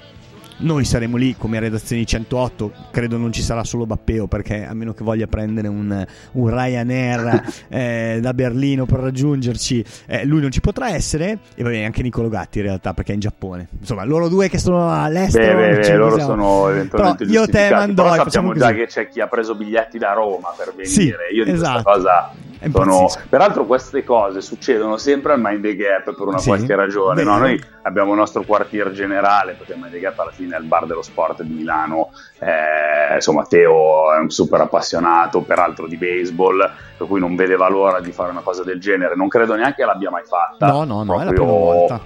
Noi 0.61 0.85
saremo 0.85 1.17
lì 1.17 1.37
come 1.37 1.61
redazione 1.61 2.05
108, 2.05 2.73
credo 2.91 3.17
non 3.17 3.33
ci 3.33 3.43
sarà 3.43 3.63
solo 3.63 3.87
Bappeo 3.87 4.27
perché 4.27 4.67
a 4.67 4.75
meno 4.75 4.93
che 4.93 5.05
voglia 5.05 5.29
prendere 5.29 5.69
un, 5.69 6.05
un 6.33 6.49
Ryanair 6.51 7.43
eh, 7.71 8.19
da 8.21 8.35
Berlino 8.35 8.85
per 8.85 8.99
raggiungerci, 8.99 9.85
eh, 10.07 10.25
lui 10.25 10.41
non 10.41 10.51
ci 10.51 10.59
potrà 10.61 10.91
essere 10.91 11.39
e 11.55 11.63
vabbè 11.63 11.85
anche 11.85 12.03
Nicolo 12.03 12.29
Gatti 12.29 12.59
in 12.59 12.65
realtà 12.65 12.93
perché 12.93 13.13
è 13.13 13.15
in 13.15 13.21
Giappone. 13.21 13.69
Insomma, 13.79 14.03
loro 14.03 14.29
due 14.29 14.49
che 14.49 14.59
sono 14.59 14.93
all'estero. 14.93 15.61
Beh, 15.61 15.69
beh, 15.77 15.79
beh, 15.79 15.95
loro 15.95 16.15
siamo. 16.17 16.31
sono 16.31 16.71
eventualmente 16.71 17.25
Però 17.25 17.39
io 17.39 17.47
te. 17.47 17.71
Mandoi 17.71 18.11
Però 18.11 18.25
sappiamo 18.25 18.55
già 18.55 18.67
così. 18.67 18.79
che 18.79 18.87
c'è 18.87 19.09
chi 19.09 19.21
ha 19.21 19.29
preso 19.29 19.55
biglietti 19.55 19.97
da 19.97 20.13
Roma 20.13 20.49
per 20.57 20.71
venire. 20.75 20.89
Sì, 20.89 21.15
Io 21.37 21.45
di 21.45 21.51
esatto. 21.53 21.83
questa 21.85 21.93
cosa 21.93 22.33
sono... 22.73 23.07
Peraltro 23.29 23.65
queste 23.67 24.03
cose 24.05 24.41
succedono 24.41 24.97
sempre 24.97 25.33
al 25.33 25.41
Mind 25.41 25.63
the 25.63 25.77
Gap 25.77 26.05
per 26.15 26.27
una 26.27 26.39
Sì, 26.39 26.49
qualche 26.49 26.75
ragione. 26.75 27.23
no? 27.23 27.39
Noi 27.39 27.63
abbiamo 27.83 28.13
il 28.13 28.19
nostro 28.19 28.43
quartier 28.43 28.91
generale, 28.93 29.53
perché 29.53 29.73
il 29.73 29.79
Mind 29.79 29.93
the 29.93 30.01
Gap 30.01 30.19
alla 30.19 30.31
fine 30.31 30.57
è 30.57 30.59
il 30.59 30.65
bar 30.67 30.87
dello 30.87 31.03
sport 31.03 31.43
di 31.43 31.53
Milano. 31.55 32.11
Eh, 32.39 33.15
insomma, 33.15 33.45
Teo 33.45 34.13
è 34.15 34.19
un 34.19 34.31
super 34.31 34.61
appassionato, 34.61 35.41
peraltro 35.43 35.87
di 35.87 35.97
baseball, 35.97 36.59
per 36.97 37.07
cui 37.07 37.21
non 37.21 37.37
vedeva 37.37 37.69
l'ora 37.69 38.01
di 38.01 38.13
fare 38.13 38.31
una 38.31 38.41
cosa 38.43 38.65
del 38.65 38.81
genere. 38.81 39.15
Non 39.15 39.29
credo 39.29 39.55
neanche 39.55 39.85
l'abbia 39.85 40.11
mai 40.11 40.25
fatta. 40.27 40.67
No, 40.67 40.85
no, 40.85 41.03
no, 41.05 41.21
è 41.21 41.25
la 41.25 41.33
Proprio- 41.33 41.45
prima 41.45 41.53
volta. 41.75 42.01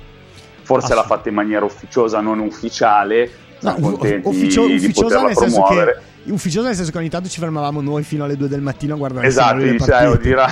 Forse 0.64 0.88
l'ha 0.94 1.00
Assolut- 1.00 1.16
fatta 1.18 1.28
in 1.28 1.34
maniera 1.34 1.64
ufficiosa, 1.64 2.20
non 2.20 2.38
ufficiale. 2.38 3.30
No, 3.60 3.70
Siamo 3.72 3.90
contenti 3.90 4.28
ufficio- 4.28 4.66
di 4.66 4.74
ufficiosa 4.74 5.02
poterla 5.02 5.26
nel 5.26 5.36
senso 5.36 5.60
promuovere. 5.62 5.92
che 5.92 6.00
ufficiosa 6.26 6.68
nel 6.68 6.76
senso 6.76 6.90
che 6.92 6.98
ogni 6.98 7.08
tanto 7.08 7.28
ci 7.28 7.40
fermavamo 7.40 7.80
noi 7.80 8.02
fino 8.04 8.24
alle 8.24 8.36
2 8.36 8.48
del 8.48 8.60
mattino 8.60 8.94
a 8.94 8.96
guardare 8.96 9.26
Esatto, 9.26 9.56
le 9.56 9.74
partite. 9.76 10.18
dirà- 10.20 10.48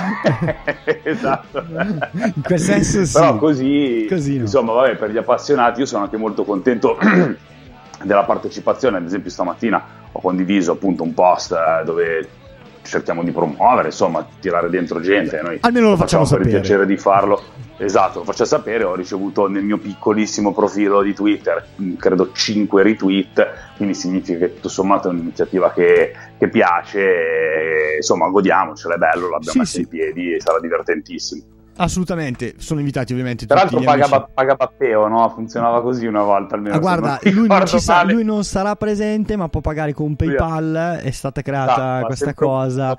esatto. 1.03 1.63
In 2.13 2.41
quel 2.43 2.59
senso 2.59 3.05
sì. 3.05 3.13
Però 3.13 3.37
così, 3.37 4.05
Così 4.09 4.35
no. 4.35 4.41
insomma, 4.41 4.73
vabbè, 4.73 4.95
per 4.95 5.11
gli 5.11 5.17
appassionati 5.17 5.79
io 5.79 5.85
sono 5.85 6.03
anche 6.03 6.17
molto 6.17 6.43
contento 6.43 6.97
della 8.03 8.23
partecipazione. 8.23 8.97
Ad 8.97 9.05
esempio, 9.05 9.29
stamattina 9.29 9.83
ho 10.11 10.19
condiviso 10.19 10.73
appunto 10.73 11.03
un 11.03 11.13
post 11.13 11.51
eh, 11.53 11.83
dove 11.85 12.27
cerchiamo 12.83 13.23
di 13.23 13.31
promuovere, 13.31 13.87
insomma, 13.87 14.25
tirare 14.39 14.69
dentro 14.69 14.99
gente. 14.99 15.39
Noi 15.41 15.57
Almeno 15.61 15.89
lo 15.89 15.97
facciamo 15.97 16.23
per 16.23 16.39
il 16.39 16.43
sapere. 16.45 16.59
piacere 16.59 16.85
di 16.85 16.97
farlo. 16.97 17.41
Esatto, 17.77 18.19
lo 18.19 18.25
faccio 18.25 18.45
sapere. 18.45 18.83
Ho 18.83 18.95
ricevuto 18.95 19.47
nel 19.47 19.63
mio 19.63 19.77
piccolissimo 19.77 20.53
profilo 20.53 21.01
di 21.01 21.13
Twitter, 21.13 21.65
mh, 21.75 21.93
credo 21.95 22.31
5 22.31 22.83
retweet, 22.83 23.47
quindi 23.77 23.93
significa 23.95 24.37
che 24.39 24.53
tutto 24.55 24.69
sommato 24.69 25.07
è 25.07 25.11
un'iniziativa 25.11 25.71
che, 25.71 26.13
che 26.37 26.47
piace. 26.49 26.99
E, 26.99 27.95
insomma, 27.97 28.27
godiamocela, 28.29 28.95
è 28.95 28.97
bello, 28.97 29.29
l'abbiamo 29.29 29.51
Sì, 29.51 29.57
messo 29.59 29.71
sì. 29.75 29.81
in 29.81 29.87
piedi 29.87 30.33
e 30.33 30.41
sarà 30.41 30.59
divertentissimo. 30.59 31.43
Assolutamente, 31.83 32.53
sono 32.57 32.79
invitati 32.79 33.11
ovviamente 33.11 33.47
Peraltro 33.47 33.79
tutti 33.79 33.91
gli 33.91 33.99
paga, 33.99 34.21
paga 34.21 34.53
Bappeo, 34.53 35.07
no? 35.07 35.29
Funzionava 35.29 35.81
così 35.81 36.05
una 36.05 36.21
volta 36.21 36.53
almeno. 36.53 36.75
Ah, 36.75 36.77
se 36.77 36.81
guarda, 36.81 37.19
non 37.23 37.33
lui 37.33 37.47
non, 37.47 37.67
sa- 37.67 38.03
lui 38.03 38.23
non 38.23 38.43
sarà 38.43 38.75
presente, 38.75 39.35
ma 39.35 39.49
può 39.49 39.61
pagare 39.61 39.93
con 39.93 40.15
PayPal. 40.15 40.99
È 41.01 41.11
stata 41.11 41.41
creata 41.41 41.71
Esatto, 41.73 41.99
ma 42.01 42.05
questa 42.05 42.33
cosa. 42.35 42.97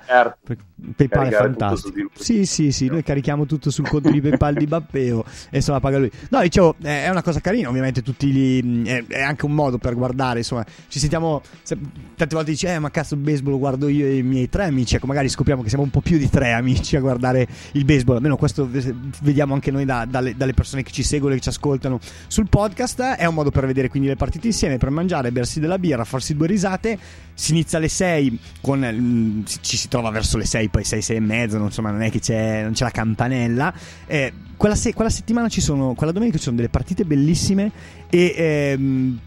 PayPal 0.95 1.27
è 1.27 1.31
fantastico. 1.31 2.09
Sì, 2.13 2.45
sì, 2.45 2.73
sì, 2.73 2.87
noi 2.87 3.03
carichiamo 3.03 3.45
tutto 3.45 3.69
sul 3.71 3.87
conto 3.87 4.11
di 4.11 4.19
PayPal 4.19 4.53
di 4.55 4.65
Bappeo 4.67 5.23
e 5.49 5.57
insomma 5.57 5.79
paga 5.79 5.97
lui. 5.97 6.11
No, 6.29 6.41
dicevo, 6.41 6.75
è 6.81 7.07
una 7.09 7.21
cosa 7.23 7.39
carina, 7.39 7.69
ovviamente 7.69 8.01
tutti 8.01 8.27
gli, 8.27 8.85
è, 8.85 9.05
è 9.07 9.21
anche 9.21 9.45
un 9.45 9.53
modo 9.53 9.77
per 9.77 9.95
guardare, 9.95 10.39
insomma, 10.39 10.65
ci 10.89 10.99
sentiamo 10.99 11.41
se- 11.61 11.77
tante 12.17 12.35
volte 12.35 12.51
dici 12.51 12.65
"Eh, 12.65 12.79
ma 12.79 12.91
cazzo 12.91 13.13
il 13.13 13.21
baseball 13.21 13.53
lo 13.53 13.59
guardo 13.59 13.87
io 13.87 14.05
e 14.05 14.17
i 14.17 14.23
miei 14.23 14.49
tre 14.49 14.65
amici", 14.65 14.95
ecco, 14.95 15.07
magari 15.07 15.29
scopriamo 15.29 15.61
che 15.61 15.69
siamo 15.69 15.83
un 15.85 15.89
po' 15.89 16.01
più 16.01 16.17
di 16.17 16.29
tre 16.29 16.51
amici 16.51 16.97
a 16.97 16.99
guardare 16.99 17.47
il 17.71 17.85
baseball. 17.85 18.17
Almeno 18.17 18.35
questo 18.35 18.67
vediamo 19.21 19.53
anche 19.53 19.71
noi 19.71 19.85
da- 19.85 20.05
dalle, 20.05 20.35
dalle 20.35 20.53
persone 20.53 20.83
che 20.83 20.91
ci 20.91 21.03
seguono 21.03 21.33
e 21.33 21.37
che 21.37 21.43
ci 21.43 21.49
ascoltano 21.49 21.99
sul 22.27 22.47
podcast. 22.49 23.01
È 23.01 23.25
un 23.25 23.33
modo 23.33 23.51
per 23.51 23.65
vedere 23.65 23.89
quindi 23.89 24.07
le 24.07 24.15
partite 24.15 24.47
insieme, 24.47 24.77
per 24.77 24.89
mangiare, 24.89 25.31
bersi 25.31 25.59
della 25.59 25.77
birra, 25.77 26.03
farsi 26.03 26.35
due 26.35 26.47
risate. 26.47 26.97
Si 27.33 27.51
inizia 27.51 27.77
alle 27.77 27.87
6 27.87 28.39
con 28.61 28.79
mm, 28.79 29.41
ci 29.61 29.77
si 29.77 29.87
trova 29.87 30.09
verso 30.09 30.37
le 30.37 30.45
6, 30.45 30.69
poi 30.69 30.83
6, 30.83 31.01
6 31.01 31.15
e 31.15 31.19
mezzo, 31.19 31.57
non, 31.57 31.67
insomma, 31.67 31.91
non 31.91 32.01
è 32.01 32.11
che 32.11 32.19
c'è, 32.19 32.63
non 32.63 32.73
c'è 32.73 32.83
la 32.83 32.91
campanella. 32.91 33.73
Eh, 34.05 34.33
quella, 34.55 34.75
se- 34.75 34.93
quella 34.93 35.09
settimana 35.09 35.49
ci 35.49 35.61
sono, 35.61 35.93
quella 35.93 36.11
domenica 36.11 36.37
ci 36.37 36.43
sono 36.43 36.55
delle 36.55 36.69
partite 36.69 37.05
bellissime 37.05 37.71
e 38.09 38.33
ehm, 38.37 39.19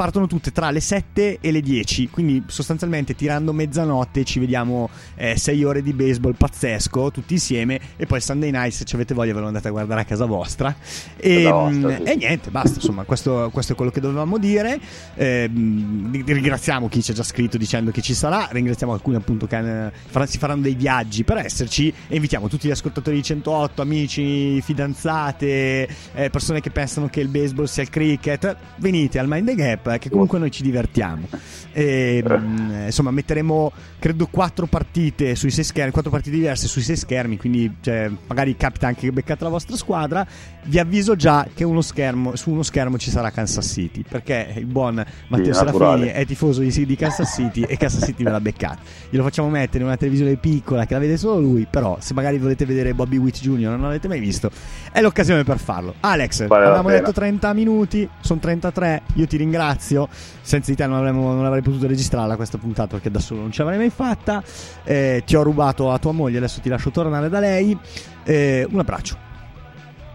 partono 0.00 0.26
tutte 0.26 0.50
tra 0.50 0.70
le 0.70 0.80
7 0.80 1.40
e 1.42 1.50
le 1.50 1.60
10, 1.60 2.08
quindi 2.08 2.42
sostanzialmente 2.46 3.14
tirando 3.14 3.52
mezzanotte 3.52 4.24
ci 4.24 4.38
vediamo 4.38 4.88
6 5.34 5.62
ore 5.62 5.82
di 5.82 5.92
baseball 5.92 6.32
pazzesco 6.32 7.10
tutti 7.10 7.34
insieme 7.34 7.78
e 7.96 8.06
poi 8.06 8.18
Sunday 8.18 8.50
night 8.50 8.72
se 8.72 8.84
ci 8.84 8.94
avete 8.94 9.12
voglia 9.12 9.34
ve 9.34 9.40
lo 9.40 9.48
andate 9.48 9.68
a 9.68 9.70
guardare 9.70 10.00
a 10.00 10.04
casa 10.04 10.24
vostra 10.24 10.74
e, 11.18 11.42
Casa 11.42 11.50
vostra, 11.52 11.96
sì. 11.96 12.02
e 12.04 12.16
niente, 12.16 12.50
basta, 12.50 12.76
insomma 12.76 13.02
questo, 13.02 13.50
questo 13.52 13.74
è 13.74 13.76
quello 13.76 13.90
che 13.90 14.00
dovevamo 14.00 14.38
dire. 14.38 14.80
Ehm, 15.16 16.10
ri- 16.10 16.24
ringraziamo 16.32 16.88
chi 16.88 17.02
ci 17.02 17.10
ha 17.10 17.14
già 17.14 17.22
scritto 17.22 17.58
dicendo 17.58 17.90
che 17.90 18.00
ci 18.00 18.14
sarà, 18.14 18.48
ringraziamo 18.50 18.94
alcuni 18.94 19.16
appunto 19.16 19.46
che 19.46 19.90
si 20.24 20.38
faranno 20.38 20.62
dei 20.62 20.76
viaggi 20.76 21.24
per 21.24 21.36
esserci 21.36 21.92
e 22.08 22.14
invitiamo 22.14 22.48
tutti 22.48 22.68
gli 22.68 22.70
ascoltatori 22.70 23.16
di 23.16 23.22
108, 23.22 23.82
amici, 23.82 24.62
fidanzate, 24.62 25.88
eh, 26.14 26.30
persone 26.30 26.62
che 26.62 26.70
pensano 26.70 27.08
che 27.10 27.20
il 27.20 27.28
baseball 27.28 27.66
sia 27.66 27.82
il 27.82 27.90
cricket, 27.90 28.56
venite 28.76 29.18
al 29.18 29.28
Mind 29.28 29.46
the 29.46 29.54
Gap 29.54 29.88
è 29.94 29.98
che 29.98 30.10
comunque 30.10 30.38
noi 30.38 30.50
ci 30.50 30.62
divertiamo. 30.62 31.26
E, 31.72 32.22
mh, 32.26 32.82
insomma, 32.86 33.10
metteremo 33.10 33.72
credo 33.98 34.26
quattro 34.26 34.66
partite 34.66 35.34
sui 35.34 35.50
sei 35.50 35.64
schermi, 35.64 35.92
quattro 35.92 36.10
partite 36.10 36.36
diverse 36.36 36.66
sui 36.66 36.82
sei 36.82 36.96
schermi, 36.96 37.36
quindi 37.36 37.72
cioè, 37.80 38.10
magari 38.26 38.56
capita 38.56 38.86
anche 38.88 39.02
che 39.02 39.12
beccate 39.12 39.44
la 39.44 39.50
vostra 39.50 39.76
squadra. 39.76 40.26
Vi 40.62 40.78
avviso 40.78 41.16
già 41.16 41.46
che 41.54 41.64
uno 41.64 41.80
schermo, 41.80 42.36
su 42.36 42.50
uno 42.50 42.62
schermo 42.62 42.98
ci 42.98 43.10
sarà 43.10 43.30
Kansas 43.30 43.66
City, 43.66 44.04
perché 44.08 44.52
il 44.56 44.66
buon 44.66 44.94
Matteo 45.28 45.44
Sì, 45.46 45.52
Serafini 45.58 45.78
naturale. 45.78 46.12
è 46.12 46.26
tifoso 46.26 46.60
di, 46.60 46.86
di 46.86 46.96
Kansas 46.96 47.32
City 47.34 47.62
e 47.62 47.76
Kansas 47.76 48.04
City 48.04 48.22
ve 48.24 48.30
l'ha 48.30 48.40
beccato. 48.40 48.80
Glielo 49.08 49.22
facciamo 49.24 49.48
mettere 49.48 49.78
in 49.78 49.84
una 49.84 49.96
televisione 49.96 50.36
piccola 50.36 50.84
che 50.86 50.94
la 50.94 51.00
vede 51.00 51.16
solo 51.16 51.40
lui, 51.40 51.66
però 51.70 51.96
se 52.00 52.12
magari 52.14 52.38
volete 52.38 52.64
vedere 52.66 52.92
Bobby 52.94 53.16
Witt 53.16 53.40
Jr. 53.40 53.68
non 53.70 53.82
l'avete 53.82 54.08
mai 54.08 54.20
visto, 54.20 54.50
è 54.92 55.00
l'occasione 55.00 55.44
per 55.44 55.58
farlo. 55.58 55.94
Alex, 56.00 56.46
Vale 56.46 56.64
pena. 56.82 56.98
detto 56.98 57.12
30 57.12 57.52
minuti, 57.54 58.08
sono 58.20 58.38
33, 58.40 59.02
io 59.14 59.26
ti 59.26 59.36
ringrazio, 59.38 59.79
senza 59.80 60.70
di 60.70 60.76
te 60.76 60.86
non, 60.86 60.98
avremmo- 60.98 61.32
non 61.32 61.44
avrei 61.44 61.62
potuto 61.62 61.86
registrarla 61.86 62.36
questa 62.36 62.58
puntata 62.58 62.88
perché 62.88 63.10
da 63.10 63.18
solo 63.18 63.40
non 63.40 63.50
ce 63.50 63.62
l'avrei 63.62 63.78
mai 63.78 63.90
fatta, 63.90 64.42
Eh, 64.84 65.22
ti 65.24 65.36
ho 65.36 65.42
rubato 65.42 65.90
a 65.90 65.98
tua 65.98 66.12
moglie, 66.12 66.38
adesso 66.38 66.60
ti 66.60 66.68
lascio 66.68 66.90
tornare 66.90 67.28
da 67.28 67.40
lei, 67.40 67.76
Eh, 68.24 68.66
un 68.70 68.78
abbraccio. 68.78 69.16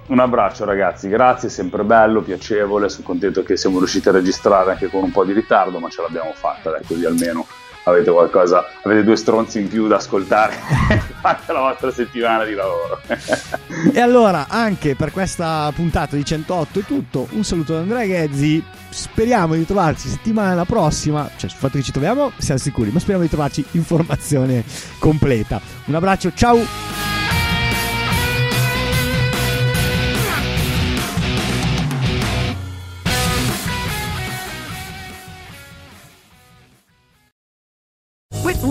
Un 0.08 0.20
abbraccio 0.20 0.66
ragazzi, 0.66 1.10
grazie, 1.10 1.50
sempre 1.50 1.84
bello, 1.84 2.22
piacevole, 2.22 2.90
sono 2.90 3.04
contento 3.08 3.42
che 3.42 3.58
siamo 3.58 3.80
riusciti 3.80 4.08
a 4.08 4.12
registrare 4.12 4.72
anche 4.72 4.88
con 4.88 5.02
un 5.02 5.12
po' 5.12 5.26
di 5.26 5.34
ritardo, 5.34 5.80
ma 5.80 5.90
ce 5.90 6.04
l'abbiamo 6.04 6.32
fatta, 6.34 6.70
dai, 6.70 6.84
così 6.86 7.06
almeno 7.06 7.48
avete 7.86 8.12
qualcosa, 8.12 8.66
avete 8.84 9.04
due 9.04 9.16
stronzi 9.16 9.60
in 9.60 9.68
più 9.68 9.88
da 9.88 9.98
ascoltare, 9.98 10.54
fate 11.22 11.52
la 11.52 11.60
vostra 11.60 11.92
settimana 11.92 12.44
di 12.44 12.54
lavoro. 12.54 13.00
E 13.94 14.00
allora, 14.00 14.48
anche 14.50 14.96
per 14.96 15.12
questa 15.12 15.72
puntata 15.74 16.16
di 16.16 16.26
108 16.26 16.80
è 16.80 16.84
tutto. 16.84 17.28
Un 17.32 17.44
saluto 17.44 17.74
da 17.74 17.80
Andrea 17.80 18.06
Ghezzi. 18.06 18.64
Speriamo 18.90 19.56
di 19.56 19.66
trovarci 19.66 20.08
settimana 20.08 20.66
prossima. 20.66 21.30
Cioè, 21.36 21.50
sul 21.50 21.60
fatto 21.60 21.78
che 21.78 21.84
ci 21.84 21.92
troviamo, 21.92 22.32
siamo 22.38 22.60
sicuri, 22.60 22.92
ma 22.92 23.00
speriamo 23.00 23.24
di 23.24 23.30
trovarci 23.30 23.66
informazione 23.72 24.64
completa. 25.00 25.60
Un 25.86 25.96
abbraccio, 25.96 26.32
ciao! 26.34 27.05